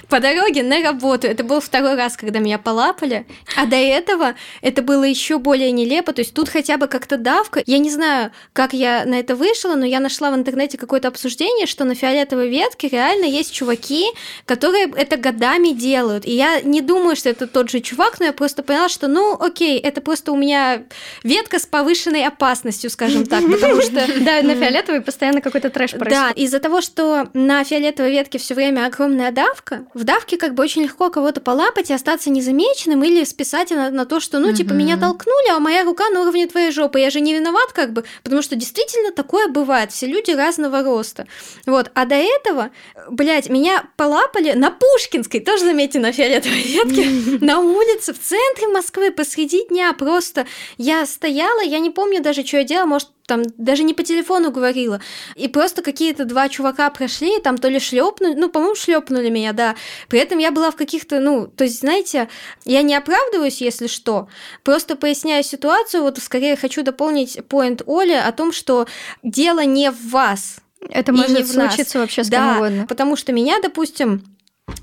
[0.08, 1.28] по дороге на работу.
[1.28, 3.24] Это был второй раз, когда меня полапали.
[3.56, 6.12] А до этого это было еще более нелепо.
[6.12, 7.62] То есть тут хотя хотя бы как-то давка.
[7.66, 11.66] Я не знаю, как я на это вышла, но я нашла в интернете какое-то обсуждение,
[11.66, 14.06] что на фиолетовой ветке реально есть чуваки,
[14.46, 16.24] которые это годами делают.
[16.24, 19.36] И я не думаю, что это тот же чувак, но я просто поняла, что, ну,
[19.38, 20.84] окей, это просто у меня
[21.22, 23.92] ветка с повышенной опасностью, скажем так, потому что...
[24.22, 26.12] Да, на фиолетовой постоянно какой-то трэш происходит.
[26.12, 30.62] Да, из-за того, что на фиолетовой ветке все время огромная давка, в давке как бы
[30.62, 34.72] очень легко кого-то полапать и остаться незамеченным или списать на, на то, что, ну, типа,
[34.72, 38.04] меня толкнули, а моя рука на уровне твоей жопы, я же не виноват, как бы,
[38.22, 41.26] потому что действительно такое бывает, все люди разного роста.
[41.66, 42.70] Вот, а до этого,
[43.10, 49.10] блядь, меня полапали на Пушкинской, тоже заметьте, на фиолетовой ветке, на улице, в центре Москвы,
[49.10, 50.46] посреди дня просто.
[50.78, 54.50] Я стояла, я не помню даже, что я делала, может, там даже не по телефону
[54.50, 55.00] говорила.
[55.36, 59.76] И просто какие-то два чувака прошли, там то ли шлепнули, ну, по-моему, шлепнули меня, да.
[60.08, 62.28] При этом я была в каких-то, ну, то есть, знаете,
[62.64, 64.28] я не оправдываюсь, если что,
[64.64, 68.86] просто поясняю ситуацию, вот скорее хочу дополнить поинт Оли о том, что
[69.22, 70.56] дело не в вас.
[70.88, 72.86] Это может случиться вообще с да, кем угодно.
[72.88, 74.24] потому что меня, допустим,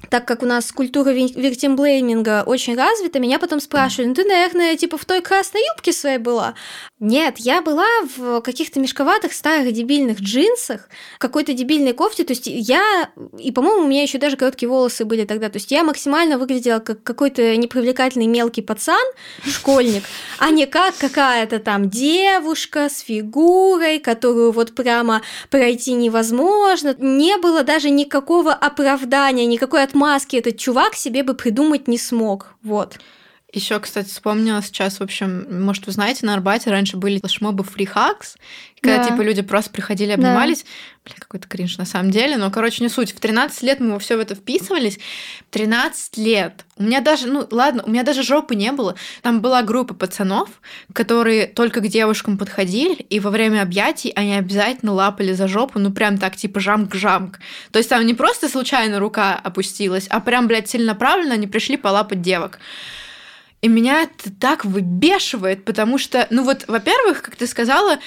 [0.09, 4.97] так как у нас культура виктимблейминга очень развита, меня потом спрашивали, ну ты, наверное, типа
[4.97, 6.55] в той красной юбке своей была.
[6.99, 7.87] Нет, я была
[8.17, 13.87] в каких-то мешковатых старых дебильных джинсах, какой-то дебильной кофте, то есть я, и, по-моему, у
[13.87, 18.27] меня еще даже короткие волосы были тогда, то есть я максимально выглядела как какой-то непривлекательный
[18.27, 19.05] мелкий пацан,
[19.45, 20.03] школьник,
[20.39, 26.95] а не как какая-то там девушка с фигурой, которую вот прямо пройти невозможно.
[26.97, 32.55] Не было даже никакого оправдания, никакой никакой отмазки этот чувак себе бы придумать не смог.
[32.63, 32.97] Вот.
[33.51, 38.35] Еще, кстати, вспомнила сейчас, в общем, может, вы знаете, на Арбате раньше были флешмобы фрихакс,
[38.79, 39.09] когда, да.
[39.09, 40.62] типа, люди просто приходили, обнимались.
[40.63, 40.69] Да.
[41.05, 42.38] Бля, какой-то кринж на самом деле.
[42.38, 43.12] Но, короче, не суть.
[43.12, 44.99] В 13 лет мы во все в это вписывались.
[45.49, 46.63] 13 лет.
[46.77, 48.95] У меня даже, ну, ладно, у меня даже жопы не было.
[49.23, 50.49] Там была группа пацанов,
[50.93, 55.91] которые только к девушкам подходили, и во время объятий они обязательно лапали за жопу, ну,
[55.91, 57.39] прям так, типа, жамк-жамк.
[57.71, 62.21] То есть там не просто случайно рука опустилась, а прям, блядь, целенаправленно они пришли полапать
[62.21, 62.59] девок.
[63.62, 68.00] И меня это так выбешивает, потому что, ну вот, во-первых, как ты сказала,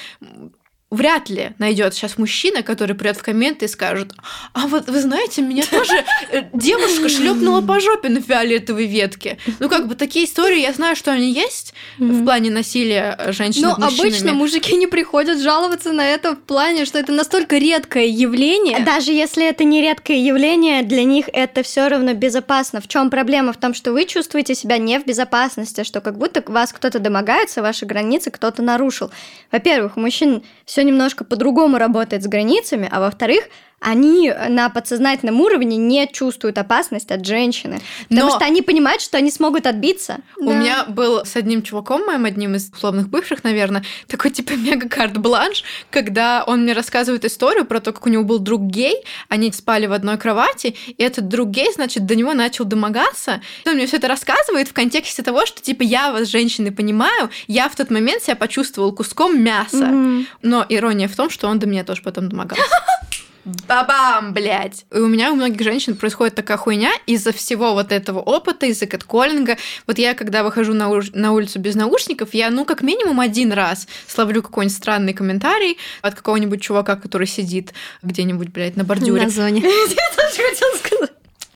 [0.92, 4.12] вряд ли найдет сейчас мужчина, который придет в комменты и скажет,
[4.52, 9.38] а вот вы знаете, меня тоже э, девушка шлепнула по жопе на фиолетовой ветке.
[9.58, 13.74] Ну как бы такие истории, я знаю, что они есть в плане насилия женщин Но
[13.74, 18.80] обычно мужики не приходят жаловаться на это в плане, что это настолько редкое явление.
[18.80, 22.82] Даже если это не редкое явление, для них это все равно безопасно.
[22.82, 23.54] В чем проблема?
[23.54, 27.62] В том, что вы чувствуете себя не в безопасности, что как будто вас кто-то домогается,
[27.62, 29.10] ваши границы кто-то нарушил.
[29.50, 33.44] Во-первых, у мужчин все немножко по-другому работает с границами, а во-вторых,
[33.82, 37.80] они на подсознательном уровне не чувствуют опасность от женщины.
[38.08, 38.36] Потому Но...
[38.36, 40.18] что они понимают, что они смогут отбиться.
[40.38, 40.54] У да.
[40.54, 46.44] меня был с одним чуваком, моим одним из условных бывших, наверное, такой типа мега-карт-бланш, когда
[46.46, 48.96] он мне рассказывает историю про то, как у него был друг гей,
[49.28, 53.40] они спали в одной кровати, и этот друг гей, значит, до него начал домогаться.
[53.66, 57.68] Он мне все это рассказывает в контексте того, что типа я вас, женщины, понимаю, я
[57.68, 59.76] в тот момент себя почувствовал куском мяса.
[59.76, 60.26] Mm-hmm.
[60.42, 62.62] Но ирония в том, что он до меня тоже потом домогался.
[63.44, 64.84] бабам, блядь.
[64.92, 68.86] И у меня у многих женщин происходит такая хуйня из-за всего вот этого опыта, из-за
[68.86, 69.56] кэтколлинга.
[69.86, 71.10] Вот я, когда выхожу на, уж...
[71.12, 76.14] на улицу без наушников, я, ну, как минимум один раз словлю какой-нибудь странный комментарий от
[76.14, 79.22] какого-нибудь чувака, который сидит где-нибудь, блядь, на бордюре.
[79.22, 79.60] На зоне.
[79.62, 81.12] Я тоже хотела сказать.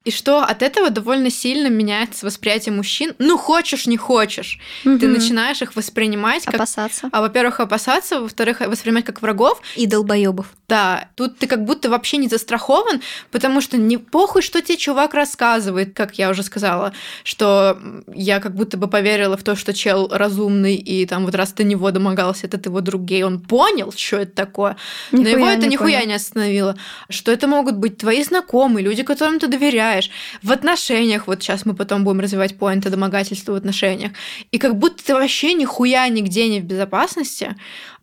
[0.07, 3.15] И что от этого довольно сильно меняется восприятие мужчин.
[3.19, 4.61] Ну, хочешь, не хочешь.
[4.85, 4.99] Угу.
[4.99, 6.55] Ты начинаешь их воспринимать как...
[6.55, 7.09] Опасаться.
[7.11, 9.61] А, во-первых, опасаться, во-вторых, воспринимать как врагов.
[9.75, 10.47] И долбоебов.
[10.69, 15.15] Да, тут ты как будто вообще не застрахован, потому что не похуй, что тебе чувак
[15.15, 16.93] рассказывает, как я уже сказала,
[17.23, 17.79] что
[18.13, 21.63] я как будто бы поверила в то, что чел разумный, и там вот раз до
[21.63, 24.77] него домогался этот его друг гей, он понял, что это такое.
[25.13, 26.09] Нихуя Но его это нихуя понял.
[26.09, 26.77] не остановило.
[27.09, 30.11] Что это могут быть твои знакомые, люди, которым ты доверяешь, знаешь,
[30.43, 34.13] в отношениях, вот сейчас мы потом будем развивать поинты домогательства в отношениях,
[34.53, 37.57] и как будто ты вообще нихуя нигде не в безопасности,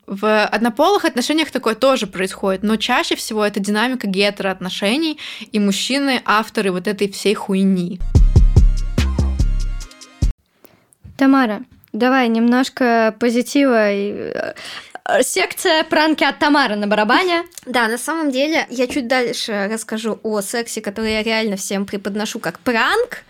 [0.06, 5.20] в однополых отношениях такое тоже происходит, но чаще всего это динамика гетероотношений,
[5.52, 8.00] и мужчины авторы вот этой всей хуйни.
[11.18, 14.54] Тамара, Давай немножко позитива и э,
[15.22, 17.44] секция пранки от Тамары на барабане.
[17.66, 22.40] Да, на самом деле я чуть дальше расскажу о сексе, который я реально всем преподношу
[22.40, 23.24] как пранк,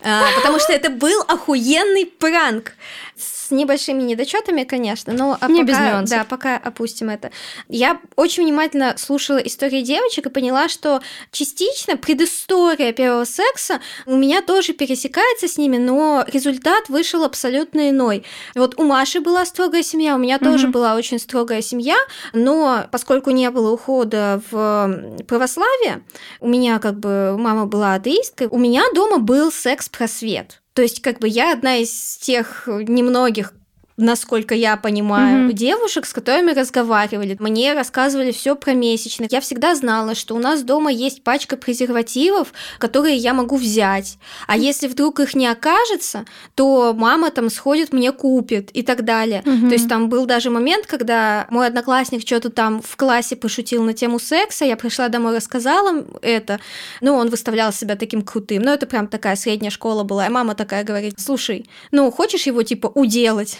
[0.00, 2.72] э, потому что это был охуенный пранк
[3.16, 6.18] с небольшими недочетами, конечно, но Не пока, без нюансов.
[6.18, 7.30] Да, пока опустим это.
[7.68, 11.00] Я очень внимательно слушала истории девочек и поняла, что
[11.32, 18.24] частично предыстория первого секса у меня тоже пересекается с ними, но результат вышел абсолютно иной.
[18.54, 20.72] Вот у Маши была строгая семья, у меня тоже Мгм.
[20.72, 21.96] была очень строгая семья,
[22.32, 26.02] но поскольку не было ухода в православие,
[26.40, 30.62] у меня как бы мама была атеисткой, у меня дома был секс-просвет.
[30.76, 33.54] То есть как бы я одна из тех немногих
[33.96, 35.52] насколько я понимаю, Мгм.
[35.54, 37.36] девушек, с которыми разговаривали.
[37.40, 39.32] Мне рассказывали все про месячных.
[39.32, 44.18] Я всегда знала, что у нас дома есть пачка презервативов, которые я могу взять.
[44.46, 49.42] А если вдруг их не окажется, то мама там сходит, мне купит и так далее.
[49.44, 49.68] Мгм.
[49.68, 53.94] То есть там был даже момент, когда мой одноклассник что-то там в классе пошутил на
[53.94, 56.60] тему секса, я пришла домой, рассказала это,
[57.00, 60.54] ну, он выставлял себя таким крутым, ну, это прям такая средняя школа была, и мама
[60.54, 63.58] такая говорит, слушай, ну, хочешь его, типа, уделать?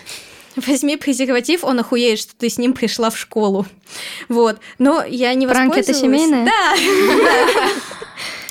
[0.57, 3.67] Возьми презерватив, он охуеет, что ты с ним пришла в школу.
[4.29, 4.59] Вот.
[4.79, 6.21] Но я не Пранк это воспользовалась.
[6.21, 6.47] семейное?
[6.47, 6.75] Да.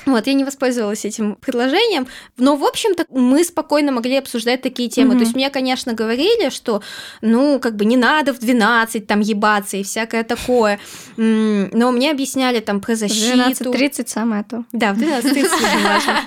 [0.05, 2.05] Вот, я не воспользовалась этим предложением,
[2.37, 5.09] но, в общем-то, мы спокойно могли обсуждать такие темы.
[5.09, 5.17] Мгм.
[5.17, 6.83] То есть мне, конечно, говорили, что,
[7.21, 10.79] ну, как бы не надо в 12 там ебаться и всякое такое,
[11.17, 13.71] но мне объясняли там про В защиту.
[13.71, 14.63] 12.30 самое то.
[14.71, 16.21] Да, в 12.30 очень важно.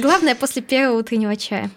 [0.00, 1.70] Главное, после первого утреннего чая.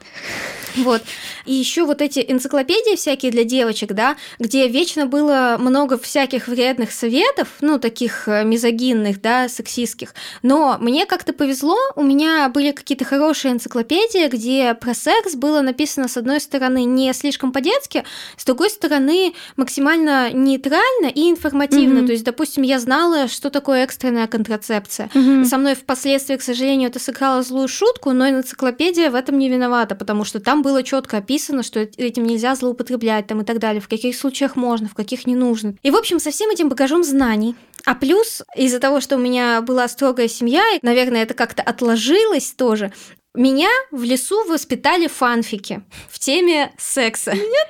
[0.78, 1.02] Вот.
[1.46, 6.92] И еще вот эти энциклопедии всякие для девочек, да, где вечно было много всяких вредных
[6.92, 10.14] советов, ну, таких э, мизогинных, да, сексистских.
[10.42, 16.08] Но мне как-то повезло, у меня были какие-то хорошие энциклопедии, где про секс было написано,
[16.08, 18.04] с одной стороны, не слишком по-детски,
[18.38, 22.00] с другой стороны, максимально нейтрально и информативно.
[22.00, 22.08] Мгм.
[22.08, 25.10] То есть, допустим, я знала, что такое экстренная контрацепция.
[25.14, 25.46] Мгм.
[25.46, 29.96] Со мной впоследствии, к сожалению, это сыграло злую шутку, но энциклопедия в этом не виновата,
[29.96, 33.80] потому что там было четко описано, что эт- этим нельзя злоупотреблять там и так далее,
[33.80, 35.76] в каких случаях можно, в каких не нужно.
[35.84, 37.56] И, в общем, со всем этим багажом знаний.
[37.86, 42.52] А плюс, из-за того, что у меня была строгая семья, и, наверное, это как-то отложилось
[42.58, 42.92] тоже,
[43.36, 47.34] меня в лесу воспитали фанфики в теме секса.
[47.34, 47.66] Меня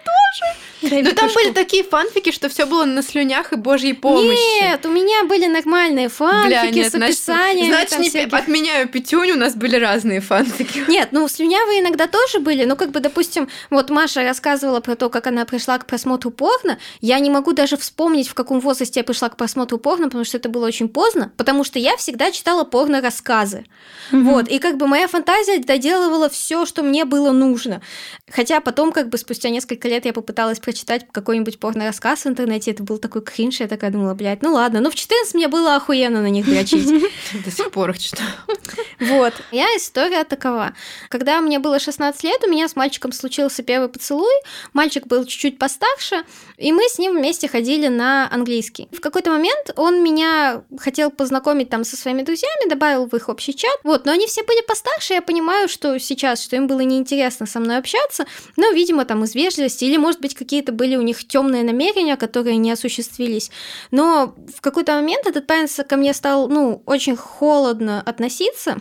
[1.04, 4.62] Но там были такие фанфики, что все было на слюнях и божьей помощи.
[4.62, 7.67] Нет, у меня были нормальные фанфики Бля, нет, с значит, описаниями.
[7.67, 8.34] значит, не всяких.
[8.34, 10.84] отменяю пятюнь, у нас были разные фанфики.
[10.88, 15.10] Нет, ну слюнявые иногда тоже были, но как бы, допустим, вот Маша рассказывала про то,
[15.10, 19.04] как она пришла к просмотру порно, я не могу даже вспомнить, в каком возрасте я
[19.04, 22.63] пришла к просмотру порно, потому что это было очень поздно, потому что я всегда читала
[22.63, 23.65] порно-рассказы.
[24.12, 27.82] Вот, и как бы моя фантазия доделывала все, что мне было нужно.
[28.30, 32.84] Хотя потом, как бы спустя несколько лет я попыталась прочитать какой-нибудь порно-рассказ в интернете, это
[32.84, 36.22] был такой кринж, я такая думала, блядь, ну ладно, ну в 14 мне было охуенно
[36.22, 36.88] на них дрочить.
[37.46, 38.30] До сих пор их читаю.
[39.00, 39.34] Вот.
[39.52, 40.74] Я история такова.
[41.10, 44.34] Когда мне было 16 лет, у меня с мальчиком случился первый поцелуй.
[44.74, 46.24] Мальчик был чуть-чуть постарше,
[46.58, 48.88] и мы с ним вместе ходили на английский.
[48.91, 53.54] В какой-то момент он меня хотел познакомить там со своими друзьями, добавил в их общий
[53.54, 53.78] чат.
[53.84, 57.60] Вот, но они все были постарше, я понимаю, что сейчас, что им было неинтересно со
[57.60, 58.25] мной общаться,
[58.58, 62.58] но, видимо, там из вежливости, или, может быть, какие-то были у них темные намерения, которые
[62.58, 63.51] не осуществились.
[63.91, 68.77] Но в какой-то момент этот парень ко мне стал, ну, очень холодно относиться.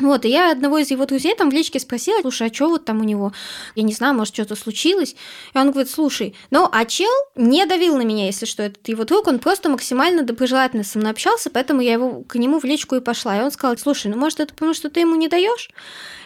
[0.00, 2.84] Вот, и я одного из его друзей там в личке спросила, слушай, а что вот
[2.84, 3.32] там у него?
[3.76, 5.14] Я не знаю, может, что-то случилось?
[5.54, 9.04] И он говорит, слушай, ну, а чел не давил на меня, если что, этот его
[9.04, 12.96] друг, он просто максимально доброжелательно со мной общался, поэтому я его, к нему в личку
[12.96, 13.38] и пошла.
[13.38, 15.70] И он сказал, слушай, ну, может, это потому, что ты ему не даешь?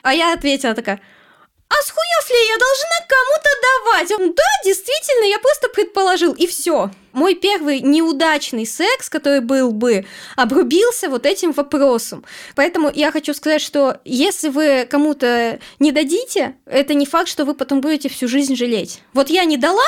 [0.03, 1.03] А я ответила такая,
[1.69, 4.35] а схуев ли я должна кому-то давать?
[4.37, 6.91] Да, действительно, я просто предположил, и все.
[7.13, 12.25] Мой первый неудачный секс, который был бы, обрубился вот этим вопросом.
[12.55, 17.55] Поэтому я хочу сказать, что если вы кому-то не дадите, это не факт, что вы
[17.55, 19.03] потом будете всю жизнь жалеть.
[19.13, 19.87] Вот я не дала,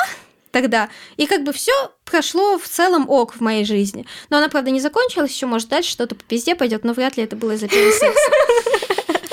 [0.51, 0.89] тогда.
[1.17, 1.73] И как бы все
[2.05, 4.05] прошло в целом ок в моей жизни.
[4.29, 7.23] Но она, правда, не закончилась, еще может дальше что-то по пизде пойдет, но вряд ли
[7.23, 8.29] это было из-за первого секса.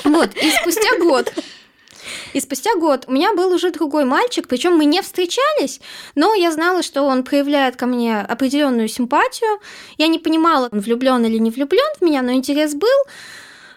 [0.04, 1.30] Вот, и спустя год
[2.32, 5.80] и спустя год у меня был уже другой мальчик, причем мы не встречались,
[6.14, 9.60] но я знала, что он проявляет ко мне определенную симпатию.
[9.96, 12.88] Я не понимала, он влюблен или не влюблен в меня, но интерес был.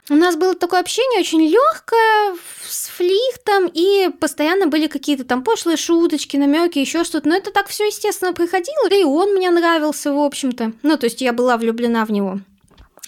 [0.10, 2.36] У нас было такое общение очень легкое,
[2.68, 7.30] с флиртом, и постоянно были какие-то там пошлые шуточки, намеки, еще что-то.
[7.30, 8.90] Но это так все естественно проходило.
[8.90, 10.74] Да и он мне нравился, в общем-то.
[10.82, 12.40] Ну, то есть я была влюблена в него.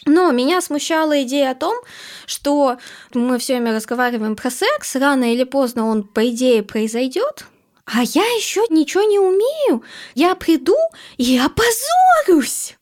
[0.06, 1.76] Но меня смущала идея о том,
[2.26, 2.78] что
[3.14, 7.46] мы все время разговариваем про секс, рано или поздно он, по идее, произойдет.
[7.86, 9.84] а я еще ничего не умею.
[10.16, 10.78] Я приду
[11.18, 12.78] и опозорюсь.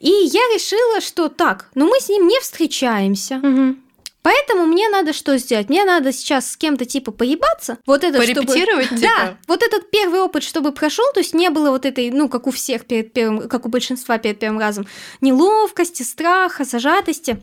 [0.00, 3.36] И я решила, что так, ну мы с ним не встречаемся.
[3.36, 3.76] Угу.
[4.22, 5.68] Поэтому мне надо что сделать?
[5.68, 7.78] Мне надо сейчас с кем-то типа поебаться.
[7.86, 9.00] Вот это Порепетировать, чтобы...
[9.00, 9.12] типа?
[9.16, 12.46] Да, вот этот первый опыт, чтобы прошел, то есть не было вот этой, ну, как
[12.46, 14.86] у всех перед первым, как у большинства перед первым разом,
[15.20, 17.42] неловкости, страха, зажатости.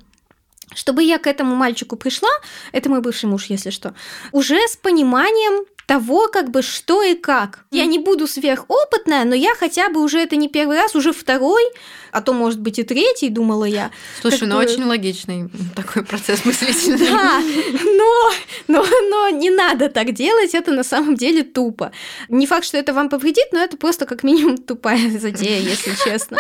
[0.74, 2.30] Чтобы я к этому мальчику пришла,
[2.72, 3.94] это мой бывший муж, если что,
[4.32, 7.66] уже с пониманием того, как бы что и как.
[7.72, 11.64] Я не буду сверхопытная, но я хотя бы уже это не первый раз, уже второй,
[12.12, 13.92] а то, может быть, и третий, думала я.
[14.22, 17.08] Слушай, Как ну бы- очень логичный такой процесс мыслительный.
[17.08, 17.40] Да,
[17.84, 18.32] но,
[18.68, 21.92] но, но не надо так делать, это на самом деле тупо.
[22.30, 26.38] Не факт, что это вам повредит, но это просто как минимум тупая затея, если честно.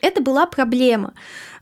[0.00, 1.14] Это была проблема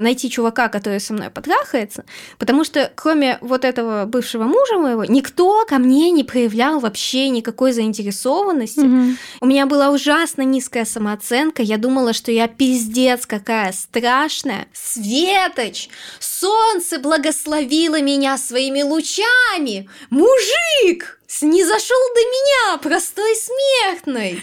[0.03, 2.05] найти чувака, который со мной потрахается,
[2.39, 7.73] потому что кроме вот этого бывшего мужа моего, никто ко мне не проявлял вообще никакой
[7.73, 9.17] заинтересованности.
[9.41, 11.63] У меня была ужасно низкая самооценка.
[11.63, 14.67] Я думала, что я пиздец какая страшная.
[14.73, 15.89] Светоч,
[16.21, 19.89] солнце благословило меня своими лучами.
[20.11, 24.43] Мужик снизошел до меня, простой смертной.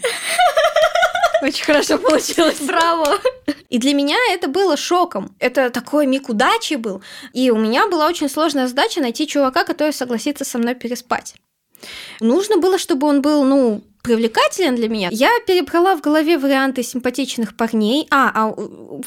[1.41, 3.19] Очень хорошо получилось, браво.
[3.69, 5.35] И для меня это было шоком.
[5.39, 7.01] Это такой миг удачи был.
[7.31, 11.35] И у меня была очень сложная задача найти чувака, который согласится со мной переспать.
[12.19, 15.09] Нужно было, чтобы он был, ну, привлекателен для меня.
[15.11, 18.07] Я перебрала в голове варианты симпатичных парней.
[18.09, 18.53] А, а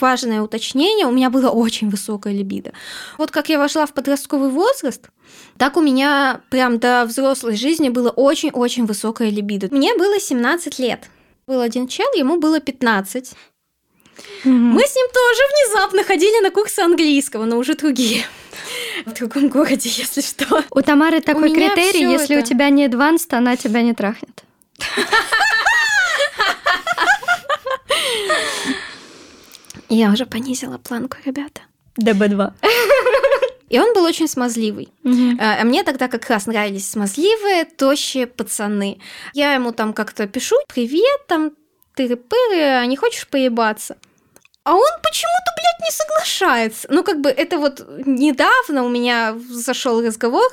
[0.00, 2.72] важное уточнение, у меня было очень высокая либидо.
[3.18, 5.08] Вот как я вошла в подростковый возраст,
[5.56, 9.68] так у меня прям до взрослой жизни было очень-очень высокая либидо.
[9.70, 11.08] Мне было 17 лет.
[11.46, 13.32] Был один чел, ему было 15.
[14.44, 18.24] Мы с ним тоже внезапно ходили на курсы английского, но уже другие.
[19.06, 20.64] В другом городе, если что.
[20.70, 22.48] У Тамары такой меня критерий, если у это.
[22.48, 24.44] тебя не advanced, она тебя не трахнет.
[29.88, 31.60] Я уже понизила планку, ребята.
[31.98, 32.52] ДБ2.
[33.68, 34.88] И он был очень смазливый.
[35.38, 39.00] А а мне тогда как раз нравились смазливые, тощие пацаны.
[39.34, 41.52] Я ему там как-то пишу, привет, там,
[41.96, 43.96] тыры-пыры, а не хочешь поебаться?
[44.64, 46.86] А он почему-то, блядь, не соглашается.
[46.90, 50.44] Ну, как бы это вот недавно у меня зашел разговор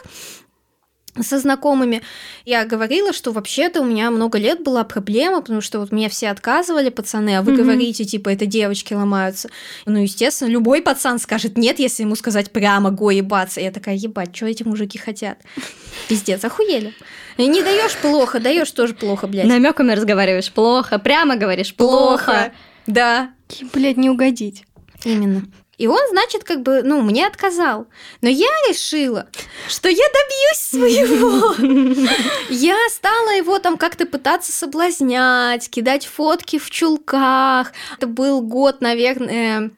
[1.22, 2.01] со знакомыми.
[2.45, 6.30] Я говорила, что вообще-то у меня много лет была проблема, потому что вот мне все
[6.30, 7.64] отказывали, пацаны, а вы Мгм.
[7.64, 9.49] говорите, типа, это девочки ломаются.
[9.86, 13.60] Ну, естественно, любой пацан скажет нет, если ему сказать прямо го ебаться.
[13.60, 15.39] Я такая, ебать, что эти мужики хотят?
[16.07, 16.93] Пиздец, охуели.
[17.38, 19.45] Не даешь плохо, даешь тоже плохо, блядь.
[19.45, 22.53] Намеками разговариваешь плохо, прямо говоришь плохо.
[22.88, 23.32] Да,
[23.73, 24.65] Блядь, не угодить.
[25.03, 25.43] именно.
[25.77, 27.87] И он, значит, как бы, ну, мне отказал.
[28.21, 29.29] Но я решила,
[29.69, 32.09] что я добьюсь своего.
[32.49, 37.71] Я стала его там как-то пытаться соблазнять, кидать фотки в чулках.
[37.95, 39.71] Это был год, наверное,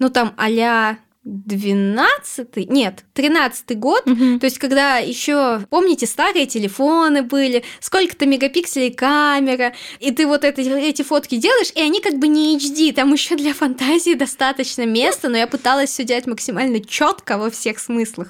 [0.00, 4.38] ну там а-ля 12 нет, 13 год, Мгм.
[4.38, 10.60] то есть, когда еще, помните, старые телефоны были, сколько-то мегапикселей камера, и ты вот эти,
[10.60, 15.28] эти фотки делаешь, и они как бы не HD, там еще для фантазии достаточно места,
[15.28, 18.28] но я пыталась все делать максимально четко во всех смыслах.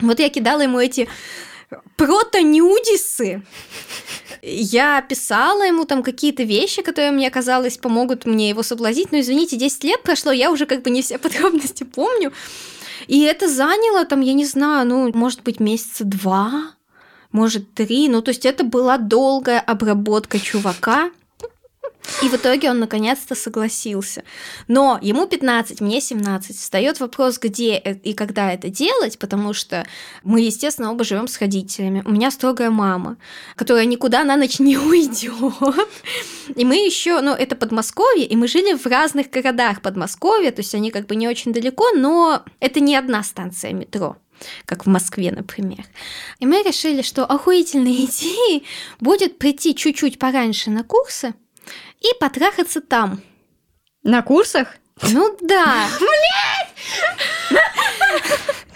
[0.00, 1.08] Вот я кидала ему эти
[1.96, 3.42] прото-нюдисы.
[4.42, 9.12] Я писала ему там какие-то вещи, которые мне казалось помогут мне его соблазнить.
[9.12, 12.32] Но извините, 10 лет прошло, я уже как бы не все подробности помню.
[13.06, 16.74] И это заняло там, я не знаю, ну, может быть, месяца два,
[17.32, 18.08] может, три.
[18.08, 21.10] Ну, то есть это была долгая обработка чувака.
[22.22, 24.22] И в итоге он наконец-то согласился.
[24.68, 26.56] Но ему 15, мне 17.
[26.56, 29.86] Встает вопрос, где э- и когда это делать, потому что
[30.22, 32.02] мы, естественно, оба живем с родителями.
[32.06, 33.16] У меня строгая мама,
[33.56, 35.32] которая никуда на ночь не уйдет.
[36.54, 40.74] И мы еще, ну, это Подмосковье, и мы жили в разных городах Подмосковья, то есть
[40.74, 44.16] они как бы не очень далеко, но это не одна станция метро
[44.66, 45.86] как в Москве, например.
[46.40, 48.64] И мы решили, что охуительной идеей
[49.00, 51.34] будет прийти чуть-чуть пораньше на курсы
[52.10, 53.20] и потрахаться там.
[54.02, 54.68] На курсах?
[55.02, 55.86] Ну да.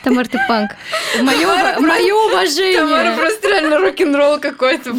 [0.02, 0.70] Тамар, ты панк.
[1.20, 2.78] Мое уважение.
[2.78, 4.90] Тамара просто реально рок-н-ролл какой-то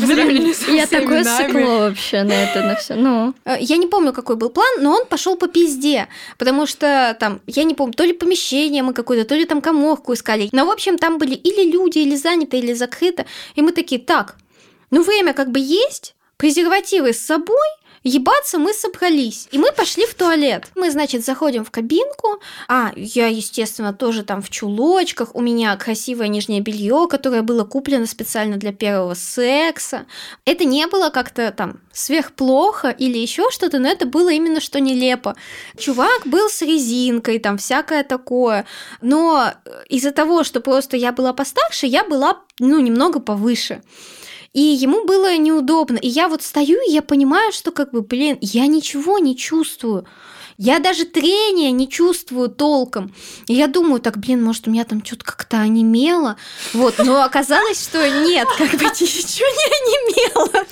[0.71, 2.93] Я такое сыкло вообще на это, на все.
[2.95, 6.07] Ну, Э, Я не помню, какой был план, но он пошел по пизде,
[6.37, 10.13] потому что там, я не помню, то ли помещение мы какое-то, то ли там коморку
[10.13, 10.49] искали.
[10.51, 13.25] Но, в общем, там были или люди, или заняты, или закрыто.
[13.55, 14.35] И мы такие, так,
[14.91, 17.67] ну время как бы есть, презервативы с собой,
[18.03, 19.47] ебаться мы собрались.
[19.51, 20.67] И мы пошли в туалет.
[20.75, 22.41] Мы, значит, заходим в кабинку.
[22.67, 25.35] А, я, естественно, тоже там в чулочках.
[25.35, 30.05] У меня красивое нижнее белье, которое было куплено специально для первого секса.
[30.45, 35.35] Это не было как-то там сверхплохо или еще что-то, но это было именно что нелепо.
[35.77, 38.65] Чувак был с резинкой, там всякое такое.
[39.01, 39.53] Но
[39.89, 43.81] из-за того, что просто я была постарше, я была, ну, немного повыше.
[44.53, 45.97] И ему было неудобно.
[45.97, 50.05] И я вот стою, и я понимаю, что как бы, блин, я ничего не чувствую.
[50.63, 53.15] Я даже трения не чувствую толком.
[53.47, 56.37] И я думаю, так, блин, может, у меня там что-то как-то онемело.
[56.73, 60.65] Вот, но оказалось, что нет, как бы ничего не онемело.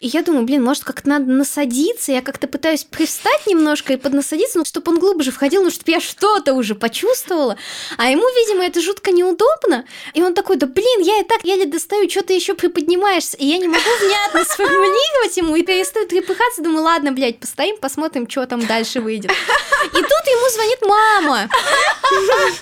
[0.00, 2.12] И я думаю, блин, может, как-то надо насадиться.
[2.12, 6.00] Я как-то пытаюсь привстать немножко и поднасадиться, ну, чтобы он глубже входил, ну, чтобы я
[6.00, 7.56] что-то уже почувствовала.
[7.96, 9.86] А ему, видимо, это жутко неудобно.
[10.14, 13.36] И он такой, да блин, я и так еле достаю, что ты еще приподнимаешься.
[13.38, 16.62] И я не могу внятно сформулировать ему и перестаю трепыхаться.
[16.62, 19.30] Думаю, ладно, блядь, постоим, посмотрим, что там дальше выйдет.
[19.30, 21.48] И тут ему звонит мама.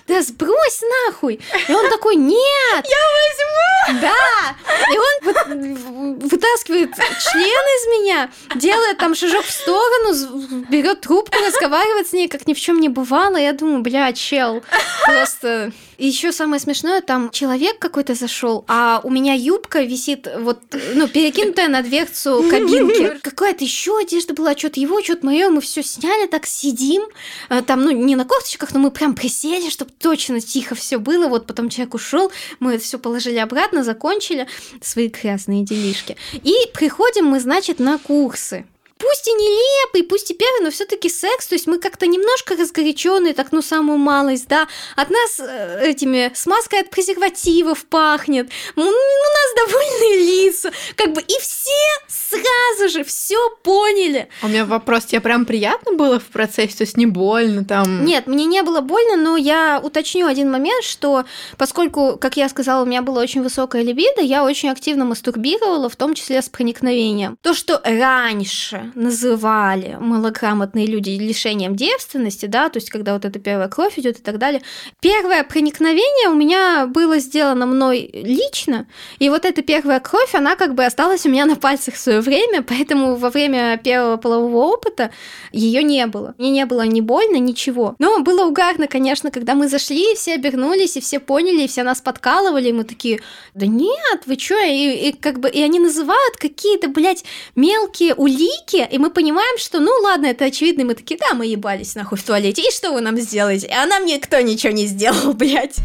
[0.07, 1.41] Да сбрось нахуй.
[1.69, 2.85] И он такой, нет.
[2.85, 4.01] Я возьму.
[4.01, 4.57] Да.
[4.93, 12.13] И он вытаскивает член из меня, делает там шажок в сторону, берет трубку, разговаривает с
[12.13, 13.37] ней, как ни в чем не бывало.
[13.37, 14.63] Я думаю, бля, чел,
[15.05, 20.61] просто и еще самое смешное, там человек какой-то зашел, а у меня юбка висит вот,
[20.95, 23.19] ну, перекинутая на дверцу кабинки.
[23.23, 27.03] Какая-то еще одежда была, что-то его, что-то мое, мы все сняли, так сидим.
[27.49, 31.27] А, там, ну, не на корточках, но мы прям присели, чтобы точно тихо все было.
[31.27, 32.31] Вот потом человек ушел,
[32.61, 34.47] мы это все положили обратно, закончили
[34.81, 36.17] свои красные делишки.
[36.33, 38.67] И приходим мы, значит, на курсы
[38.99, 43.35] пусть и нелепый, пусть и первый, но все-таки секс, то есть мы как-то немножко разгоряченные,
[43.35, 49.55] так ну самую малость, да, от нас э, этими смазкой от презервативов пахнет, у нас
[49.57, 51.71] довольные лица, как бы и все
[52.09, 54.29] сразу же все поняли.
[54.43, 58.05] У меня вопрос, тебе прям приятно было в процессе, то есть не больно там?
[58.05, 61.25] Нет, мне не было больно, но я уточню один момент, что
[61.57, 65.97] поскольку, как я сказала, у меня было очень высокая либидо, я очень активно мастурбировала, в
[65.97, 67.37] том числе с проникновением.
[67.43, 73.69] То, что раньше называли малограмотные люди лишением девственности, да, то есть когда вот эта первая
[73.69, 74.63] кровь идет и так далее.
[75.01, 78.87] Первое проникновение у меня было сделано мной лично,
[79.19, 82.21] и вот эта первая кровь, она как бы осталась у меня на пальцах в свое
[82.21, 85.11] время, поэтому во время первого полового опыта
[85.53, 86.35] ее не было.
[86.39, 87.95] Мне не было ни больно, ничего.
[87.99, 92.01] Но было угарно, конечно, когда мы зашли, все обернулись, и все поняли, и все нас
[92.01, 93.21] подкалывали, и мы такие,
[93.55, 94.59] да нет, вы чё?
[94.59, 97.25] И, и как бы, и они называют какие-то, блядь,
[97.57, 101.47] мелкие улики, и мы понимаем, что, ну ладно, это очевидно, и мы такие, да, мы
[101.47, 103.69] ебались нахуй в туалете, и что вы нам сделаете?
[103.69, 105.77] А нам никто ничего не сделал, блядь.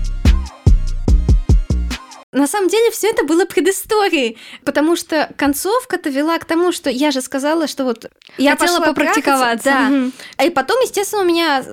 [2.33, 7.11] На самом деле все это было предысторией, потому что концовка-то вела к тому, что я
[7.11, 9.63] же сказала, что вот я хотела попрактиковаться.
[9.63, 9.89] Да.
[9.89, 10.11] Угу.
[10.47, 11.63] И потом, естественно, у меня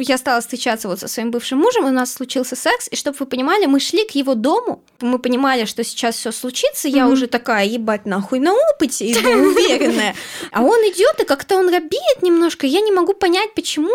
[0.00, 3.16] я стала встречаться вот со своим бывшим мужем, и у нас случился секс, и чтобы
[3.20, 7.12] вы понимали, мы шли к его дому, мы понимали, что сейчас все случится, я угу.
[7.12, 10.14] уже такая, ебать, нахуй на опыте, и уверенная.
[10.50, 13.94] А он идет, и как-то он робеет немножко, я не могу понять, почему.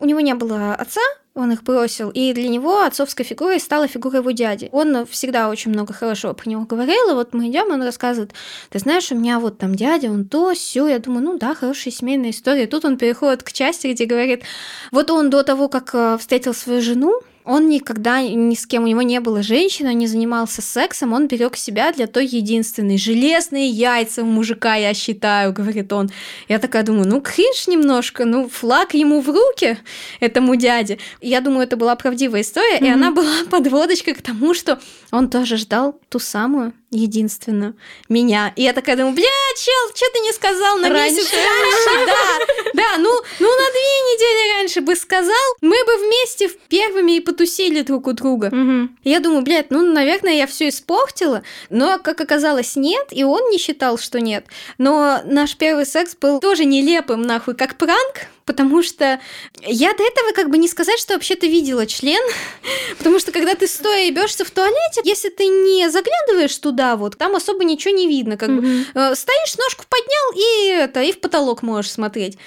[0.00, 1.00] У него не было отца,
[1.34, 4.68] он их бросил, и для него отцовской фигурой стала фигура его дяди.
[4.72, 8.32] Он всегда очень много хорошего про него говорил, и вот мы идем, он рассказывает,
[8.70, 11.92] ты знаешь, у меня вот там дядя, он то, все, я думаю, ну да, хорошая
[11.92, 12.66] семейная история.
[12.66, 14.44] Тут он переходит к части, где говорит,
[14.92, 18.86] вот он до того, как э, встретил свою жену, он никогда ни с кем, у
[18.86, 22.96] него не было женщины, он не занимался сексом, он берег себя для той единственной.
[22.96, 26.10] Железные яйца у мужика, я считаю, говорит он.
[26.48, 29.76] Я такая думаю, ну кринж немножко, ну флаг ему в руки,
[30.20, 30.98] этому дяде.
[31.20, 32.86] Я думаю, это была правдивая история, mm-hmm.
[32.86, 34.80] и она была подводочкой к тому, что
[35.10, 37.76] он тоже ждал ту самую единственную
[38.08, 38.52] меня.
[38.56, 39.24] И я такая думаю, бля,
[39.56, 41.16] чел, что ты не сказал на раньше.
[41.16, 42.06] месяц раньше?
[42.06, 47.20] Да, да, ну, ну на две недели раньше бы сказал, мы бы вместе первыми и
[47.20, 48.46] потусили друг у друга.
[48.46, 48.88] Угу.
[49.04, 53.58] Я думаю, блядь, ну, наверное, я все испортила, но, как оказалось, нет, и он не
[53.58, 54.46] считал, что нет.
[54.78, 59.20] Но наш первый секс был тоже нелепым, нахуй, как пранк, потому что
[59.62, 62.22] я до этого как бы не сказать, что вообще-то видела член,
[62.98, 67.34] потому что когда ты стоя ебешься в туалете, если ты не заглядываешь туда, вот там
[67.36, 68.60] особо ничего не видно, как mm-hmm.
[68.60, 72.38] бы э, стоишь, ножку поднял и это и в потолок можешь смотреть.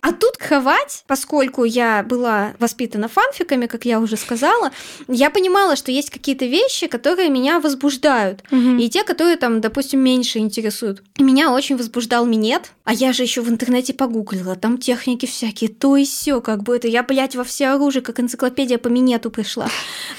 [0.00, 4.72] А тут кровать, поскольку я была воспитана фанфиками, как я уже сказала,
[5.08, 8.80] я понимала, что есть какие-то вещи, которые меня возбуждают, mm-hmm.
[8.80, 11.02] и те, которые там, допустим, меньше интересуют.
[11.18, 15.70] Меня очень возбуждал минет, а я же еще в интернете погуглила, там техники все всякие
[15.70, 19.28] то и все, как бы это я, блядь, во все оружие, как энциклопедия по минету
[19.28, 19.68] пришла.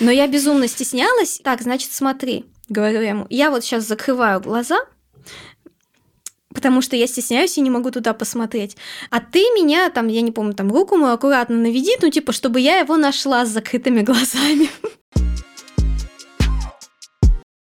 [0.02, 1.40] Но я безумно стеснялась.
[1.42, 4.80] Так, значит, смотри, говорю ему, я вот сейчас закрываю глаза,
[6.54, 8.76] потому что я стесняюсь и не могу туда посмотреть.
[9.12, 12.60] А ты меня, там, я не помню, там, руку мою аккуратно наведи, ну, типа, чтобы
[12.60, 14.70] я его нашла с закрытыми глазами.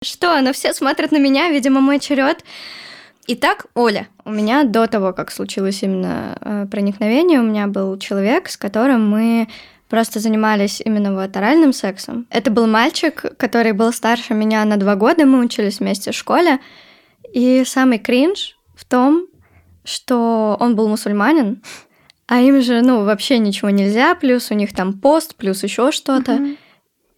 [0.04, 2.43] Что, ну все смотрят на меня, видимо, мой черед.
[3.30, 4.08] Итак, Оля.
[4.24, 9.10] У меня до того, как случилось именно э, проникновение, у меня был человек, с которым
[9.10, 9.50] мы
[9.90, 12.26] просто занимались именно вот оральным сексом.
[12.30, 16.60] Это был мальчик, который был старше меня на два года, мы учились вместе в школе.
[17.34, 19.28] И самый кринж в том,
[19.84, 21.62] что он был мусульманин,
[22.28, 26.34] а им же, ну, вообще ничего нельзя, плюс у них там пост, плюс еще что-то.
[26.34, 26.58] Mm-hmm.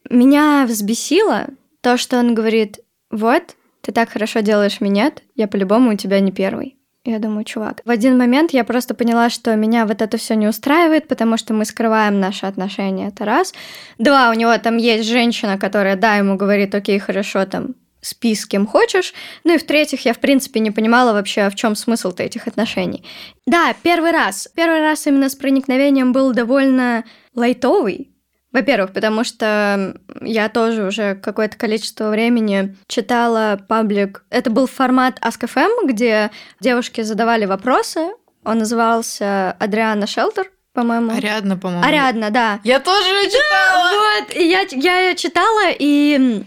[0.10, 1.48] Меня взбесило
[1.82, 2.80] то, что он говорит,
[3.12, 6.76] вот, ты так хорошо делаешь минет, я по-любому у тебя не первый.
[7.06, 7.82] Я думаю, чувак.
[7.86, 11.54] В один момент я просто поняла, что меня вот это все не устраивает, потому что
[11.54, 13.08] мы скрываем наши отношения.
[13.08, 13.54] Это раз.
[13.98, 18.46] Два, у него там есть женщина, которая, да, ему говорит, окей, хорошо, там, спи с
[18.46, 19.14] кем хочешь.
[19.44, 23.04] Ну и в-третьих, я, в принципе, не понимала вообще, в чем смысл-то этих отношений.
[23.46, 24.50] Да, первый раз.
[24.54, 28.09] Первый раз именно с проникновением был довольно лайтовый.
[28.52, 34.24] Во-первых, потому что я тоже уже какое-то количество времени читала паблик.
[34.30, 38.10] Это был формат Ask.fm, где девушки задавали вопросы.
[38.44, 41.12] Он назывался Адриана Шелтер, по-моему.
[41.12, 41.86] Ариадна, по-моему.
[41.86, 42.60] Ариадна, да.
[42.64, 43.92] Я тоже ее читала.
[43.94, 46.44] вот, и я, я ее читала, и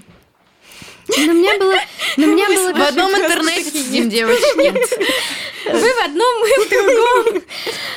[1.19, 1.75] но мне было...
[2.17, 4.63] Но мне было в одном интернете сидим, девочки.
[4.63, 4.75] Нет.
[5.65, 7.43] Вы в одном, мы в другом.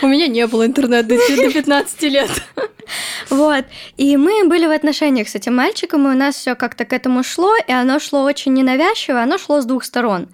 [0.04, 2.30] У меня не было интернета до 15 лет.
[3.32, 3.66] Вот.
[3.98, 7.24] И мы были в отношениях с этим мальчиком, и у нас все как-то к этому
[7.24, 10.30] шло, и оно шло очень ненавязчиво, оно шло с двух сторон.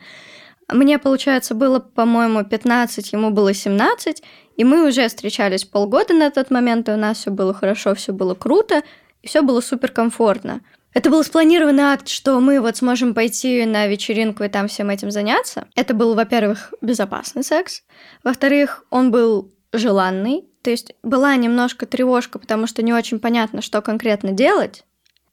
[0.68, 4.22] Мне, получается, было, по-моему, 15, ему было 17,
[4.58, 8.12] и мы уже встречались полгода на тот момент, и у нас все было хорошо, все
[8.12, 8.84] было круто,
[9.22, 10.62] и все было супер комфортно.
[10.94, 15.10] Это был спланированный акт, что мы вот сможем пойти на вечеринку и там всем этим
[15.10, 15.68] заняться.
[15.76, 17.84] Это был, во-первых, безопасный секс.
[18.24, 20.48] Во-вторых, он был желанный.
[20.62, 24.84] То есть была немножко тревожка, потому что не очень понятно, что конкретно делать.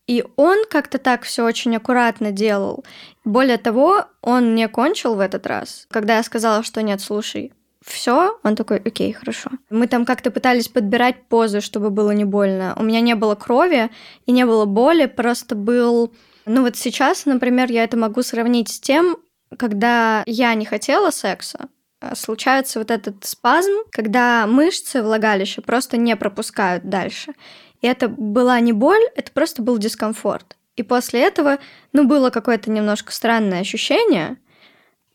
[0.07, 2.85] И он как-то так все очень аккуратно делал.
[3.25, 5.87] Более того, он не кончил в этот раз.
[5.91, 7.53] Когда я сказала, что нет, слушай,
[7.85, 9.51] все, он такой, окей, хорошо.
[9.71, 12.75] Мы там как-то пытались подбирать позы, чтобы было не больно.
[12.77, 13.91] У меня не было крови
[14.27, 16.13] и не было боли, просто был...
[16.45, 19.19] Ну вот сейчас, например, я это могу сравнить с тем,
[19.57, 21.69] когда я не хотела секса,
[22.01, 27.35] а случается вот этот спазм, когда мышцы влагалища просто не пропускают дальше.
[27.81, 30.57] И это была не боль, это просто был дискомфорт.
[30.77, 31.59] И после этого,
[31.93, 34.37] ну, было какое-то немножко странное ощущение,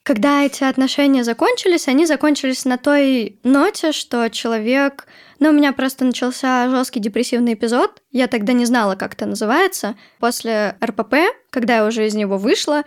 [0.03, 5.07] когда эти отношения закончились, они закончились на той ноте, что человек...
[5.39, 8.01] Ну, у меня просто начался жесткий депрессивный эпизод.
[8.11, 9.95] Я тогда не знала, как это называется.
[10.19, 11.15] После РПП,
[11.49, 12.83] когда я уже из него вышла,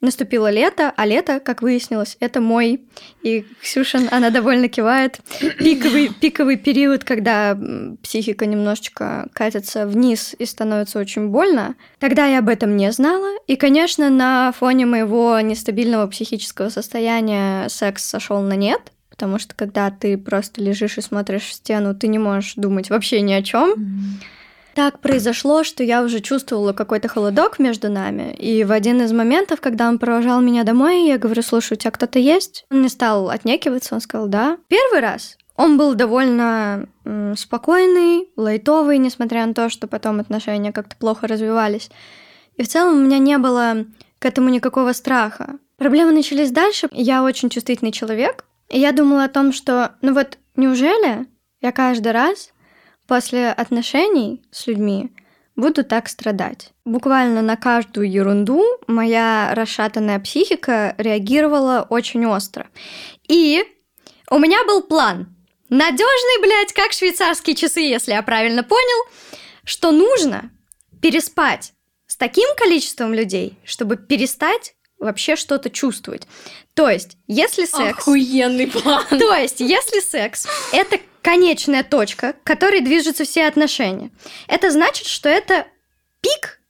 [0.00, 2.84] Наступило лето, а лето, как выяснилось, это мой.
[3.22, 5.20] И Ксюшин, она довольно кивает.
[5.58, 7.58] Пиковый, пиковый период, когда
[8.02, 11.74] психика немножечко катится вниз и становится очень больно.
[12.00, 13.30] Тогда я об этом не знала.
[13.46, 18.80] И, конечно, на фоне моего нестабильного психического состояния секс сошел на нет.
[19.08, 23.20] Потому что когда ты просто лежишь и смотришь в стену, ты не можешь думать вообще
[23.20, 23.72] ни о чем.
[23.72, 24.24] Mm-hmm.
[24.74, 28.34] Так произошло, что я уже чувствовала какой-то холодок между нами.
[28.34, 31.92] И в один из моментов, когда он провожал меня домой, я говорю, слушай, у тебя
[31.92, 32.66] кто-то есть?
[32.70, 34.58] Он не стал отнекиваться, он сказал, да.
[34.68, 36.88] Первый раз он был довольно
[37.36, 41.90] спокойный, лайтовый, несмотря на то, что потом отношения как-то плохо развивались.
[42.56, 43.84] И в целом у меня не было
[44.18, 45.58] к этому никакого страха.
[45.76, 46.88] Проблемы начались дальше.
[46.92, 48.44] Я очень чувствительный человек.
[48.70, 51.26] И я думала о том, что, ну вот, неужели
[51.60, 52.50] я каждый раз
[53.06, 55.10] после отношений с людьми
[55.56, 56.72] буду так страдать.
[56.84, 62.68] Буквально на каждую ерунду моя расшатанная психика реагировала очень остро.
[63.28, 63.64] И
[64.30, 65.34] у меня был план.
[65.68, 69.08] Надежный, блядь, как швейцарские часы, если я правильно понял,
[69.64, 70.50] что нужно
[71.00, 71.72] переспать
[72.06, 76.26] с таким количеством людей, чтобы перестать вообще что-то чувствовать.
[76.74, 77.98] То есть, если секс...
[77.98, 79.04] Охуенный план.
[79.10, 84.10] То есть, если секс— это конечная точка, к которой движутся все отношения.
[84.46, 85.66] Это значит, что это
[86.20, 86.60] пик,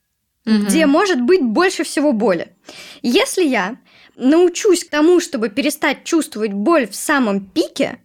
[0.46, 0.64] угу.
[0.64, 2.54] где может быть больше всего боли.
[3.02, 3.76] Если я
[4.16, 7.98] научусь к тому, чтобы перестать чувствовать боль в самом пике,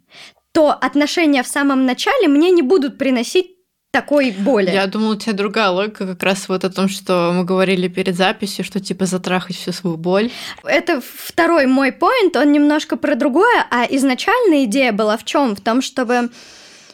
[0.51, 3.58] то отношения в самом начале мне не будут приносить
[3.91, 4.69] такой боли.
[4.69, 8.15] Я думала, у тебя другая логика, как раз вот о том, что мы говорили перед
[8.15, 10.29] записью, что типа затрахать всю свою боль.
[10.63, 15.55] Это второй мой поинт, он немножко про другое, а изначальная идея была в чем?
[15.55, 16.29] В том, чтобы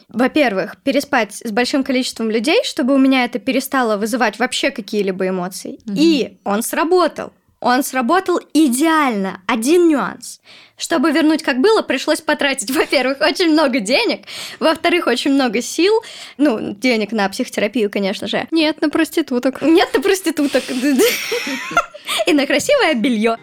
[0.08, 5.80] во-первых, переспать с большим количеством людей, чтобы у меня это перестало вызывать вообще какие-либо эмоции.
[5.84, 5.94] Угу.
[5.96, 7.32] И он сработал.
[7.60, 9.40] Он сработал идеально.
[9.46, 10.40] Один нюанс.
[10.76, 14.26] Чтобы вернуть как было, пришлось потратить, во-первых, очень много денег,
[14.60, 15.92] во-вторых, очень много сил,
[16.36, 18.46] ну, денег на психотерапию, конечно же.
[18.50, 19.62] Нет, на проституток.
[19.62, 20.64] Нет, на проституток.
[22.26, 23.36] И на красивое белье.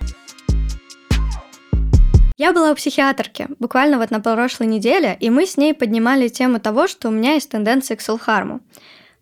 [2.38, 6.60] Я была у психиатрки буквально вот на прошлой неделе, и мы с ней поднимали тему
[6.60, 8.62] того, что у меня есть тенденция к селфхарму.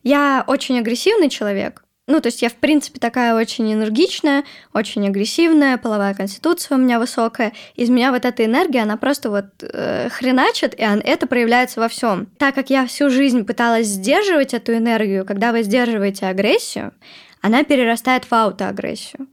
[0.04, 4.44] Я очень агрессивный человек, ну, то есть я, в принципе, такая очень энергичная,
[4.74, 7.54] очень агрессивная, половая конституция у меня высокая.
[7.76, 12.26] Из меня вот эта энергия, она просто вот э, хреначит, и это проявляется во всем.
[12.38, 16.92] Так как я всю жизнь пыталась сдерживать эту энергию, когда вы сдерживаете агрессию,
[17.40, 19.28] она перерастает в аутоагрессию.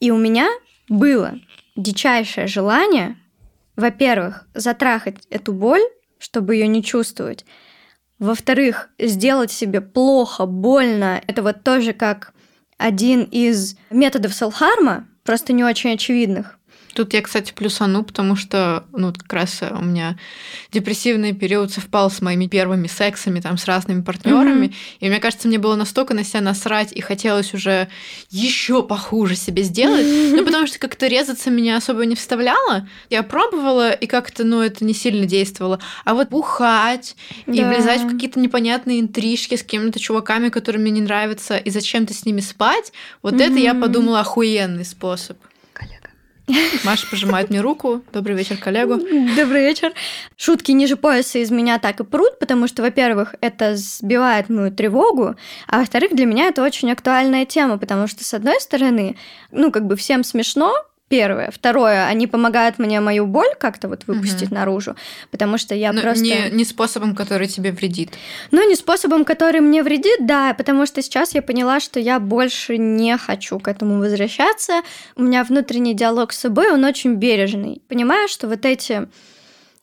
[0.00, 0.48] И у меня
[0.88, 1.38] было
[1.76, 3.16] дичайшее желание,
[3.76, 5.82] во-первых, затрахать эту боль,
[6.18, 7.46] чтобы ее не чувствовать,
[8.20, 12.32] во-вторых, сделать себе плохо, больно, это вот тоже как
[12.78, 16.59] один из методов селфхарма, просто не очень очевидных.
[16.94, 20.16] Тут я, кстати, плюсану, потому что, ну, как раз у меня
[20.72, 24.66] депрессивный период совпал с моими первыми сексами, там, с разными партнерами.
[24.66, 24.96] Mm-hmm.
[25.00, 27.88] И мне кажется, мне было настолько на себя насрать, и хотелось уже
[28.30, 30.06] еще похуже себе сделать.
[30.06, 30.30] Mm-hmm.
[30.40, 32.88] Ну, потому что как-то резаться меня особо не вставляло.
[33.10, 35.80] Я пробовала, и как-то, ну, это не сильно действовало.
[36.04, 37.14] А вот бухать
[37.46, 37.52] да.
[37.52, 42.14] и влезать в какие-то непонятные интрижки с какими-то чуваками, которые мне не нравятся, и зачем-то
[42.14, 43.50] с ними спать, вот mm-hmm.
[43.50, 45.36] это я подумала охуенный способ.
[46.84, 48.02] Маша пожимает мне руку.
[48.12, 48.96] Добрый вечер, коллегу.
[49.36, 49.92] Добрый вечер.
[50.36, 55.36] Шутки ниже пояса из меня так и прут, потому что, во-первых, это сбивает мою тревогу,
[55.66, 59.16] а во-вторых, для меня это очень актуальная тема, потому что, с одной стороны,
[59.50, 60.74] ну, как бы всем смешно,
[61.10, 61.50] Первое.
[61.50, 64.54] Второе, они помогают мне мою боль как-то вот выпустить угу.
[64.54, 64.94] наружу,
[65.32, 66.22] потому что я Но просто...
[66.22, 68.10] Не, не способом, который тебе вредит.
[68.52, 72.78] Ну, не способом, который мне вредит, да, потому что сейчас я поняла, что я больше
[72.78, 74.82] не хочу к этому возвращаться.
[75.16, 77.82] У меня внутренний диалог с собой, он очень бережный.
[77.88, 79.08] Понимаю, что вот эти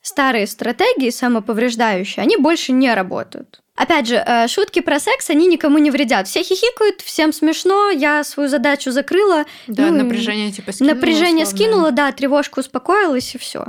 [0.07, 3.61] старые стратегии самоповреждающие, они больше не работают.
[3.75, 6.27] Опять же, э, шутки про секс, они никому не вредят.
[6.27, 9.45] Все хихикают, всем смешно, я свою задачу закрыла.
[9.67, 10.95] Да, ну, напряжение типа скинула.
[10.95, 11.65] Напряжение условно.
[11.65, 13.67] скинула, да, тревожка успокоилась, и все.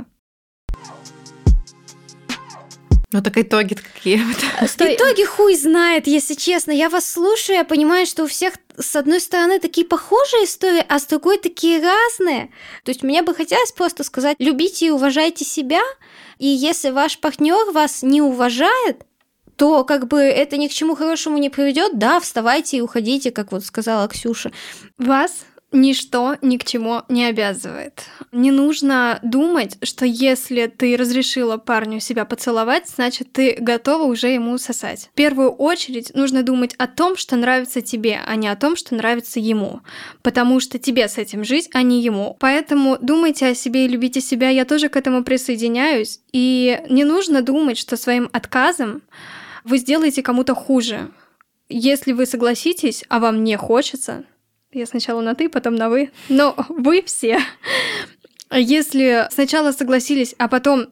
[3.11, 4.21] Ну так итоги какие?
[4.67, 4.95] Стой.
[4.95, 6.71] Итоги хуй знает, если честно.
[6.71, 10.99] Я вас слушаю, я понимаю, что у всех с одной стороны такие похожие истории, а
[10.99, 12.51] с другой такие разные.
[12.83, 15.81] То есть мне бы хотелось просто сказать, любите и уважайте себя,
[16.39, 19.05] и если ваш партнер вас не уважает,
[19.57, 23.51] то как бы это ни к чему хорошему не приведет, да, вставайте и уходите, как
[23.51, 24.51] вот сказала Ксюша.
[24.97, 28.03] Вас ничто ни к чему не обязывает.
[28.31, 34.57] Не нужно думать, что если ты разрешила парню себя поцеловать, значит, ты готова уже ему
[34.57, 35.09] сосать.
[35.11, 38.95] В первую очередь нужно думать о том, что нравится тебе, а не о том, что
[38.95, 39.81] нравится ему.
[40.21, 42.35] Потому что тебе с этим жить, а не ему.
[42.39, 44.49] Поэтому думайте о себе и любите себя.
[44.49, 46.19] Я тоже к этому присоединяюсь.
[46.31, 49.01] И не нужно думать, что своим отказом
[49.63, 51.11] вы сделаете кому-то хуже.
[51.69, 54.23] Если вы согласитесь, а вам не хочется,
[54.71, 57.39] я сначала на ты, потом на вы, но вы все.
[58.51, 60.87] Если сначала согласились, а потом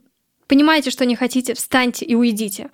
[0.47, 2.69] понимаете, что не хотите, встаньте и уйдите.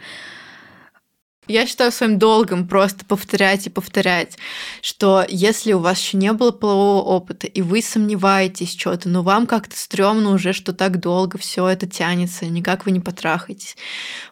[1.48, 4.38] Я считаю своим долгом просто повторять и повторять,
[4.82, 9.46] что если у вас еще не было полового опыта, и вы сомневаетесь что-то, но вам
[9.46, 13.76] как-то стрёмно уже, что так долго все это тянется, никак вы не потрахаетесь,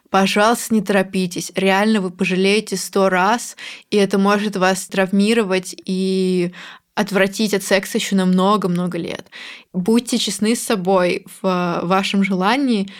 [0.08, 1.52] пожалуйста, не торопитесь.
[1.54, 3.56] Реально вы пожалеете сто раз,
[3.90, 6.52] и это может вас травмировать и
[6.94, 9.26] отвратить от секса еще на много-много лет.
[9.72, 12.90] Будьте честны с собой в вашем желании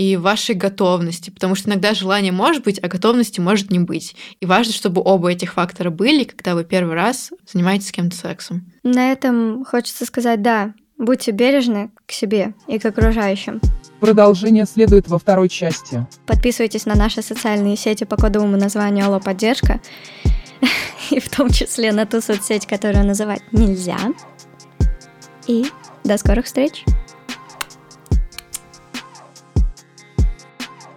[0.00, 4.16] и вашей готовности, потому что иногда желание может быть, а готовности может не быть.
[4.40, 8.64] И важно, чтобы оба этих фактора были, когда вы первый раз занимаетесь с кем-то сексом.
[8.82, 10.72] На этом хочется сказать «да».
[10.96, 13.60] Будьте бережны к себе и к окружающим.
[14.00, 16.06] Продолжение следует во второй части.
[16.24, 19.82] Подписывайтесь на наши социальные сети по кодовому названию «Алло, поддержка»,
[21.10, 23.98] и в том числе на ту соцсеть, которую называть нельзя.
[25.46, 25.66] И
[26.04, 26.86] до скорых встреч!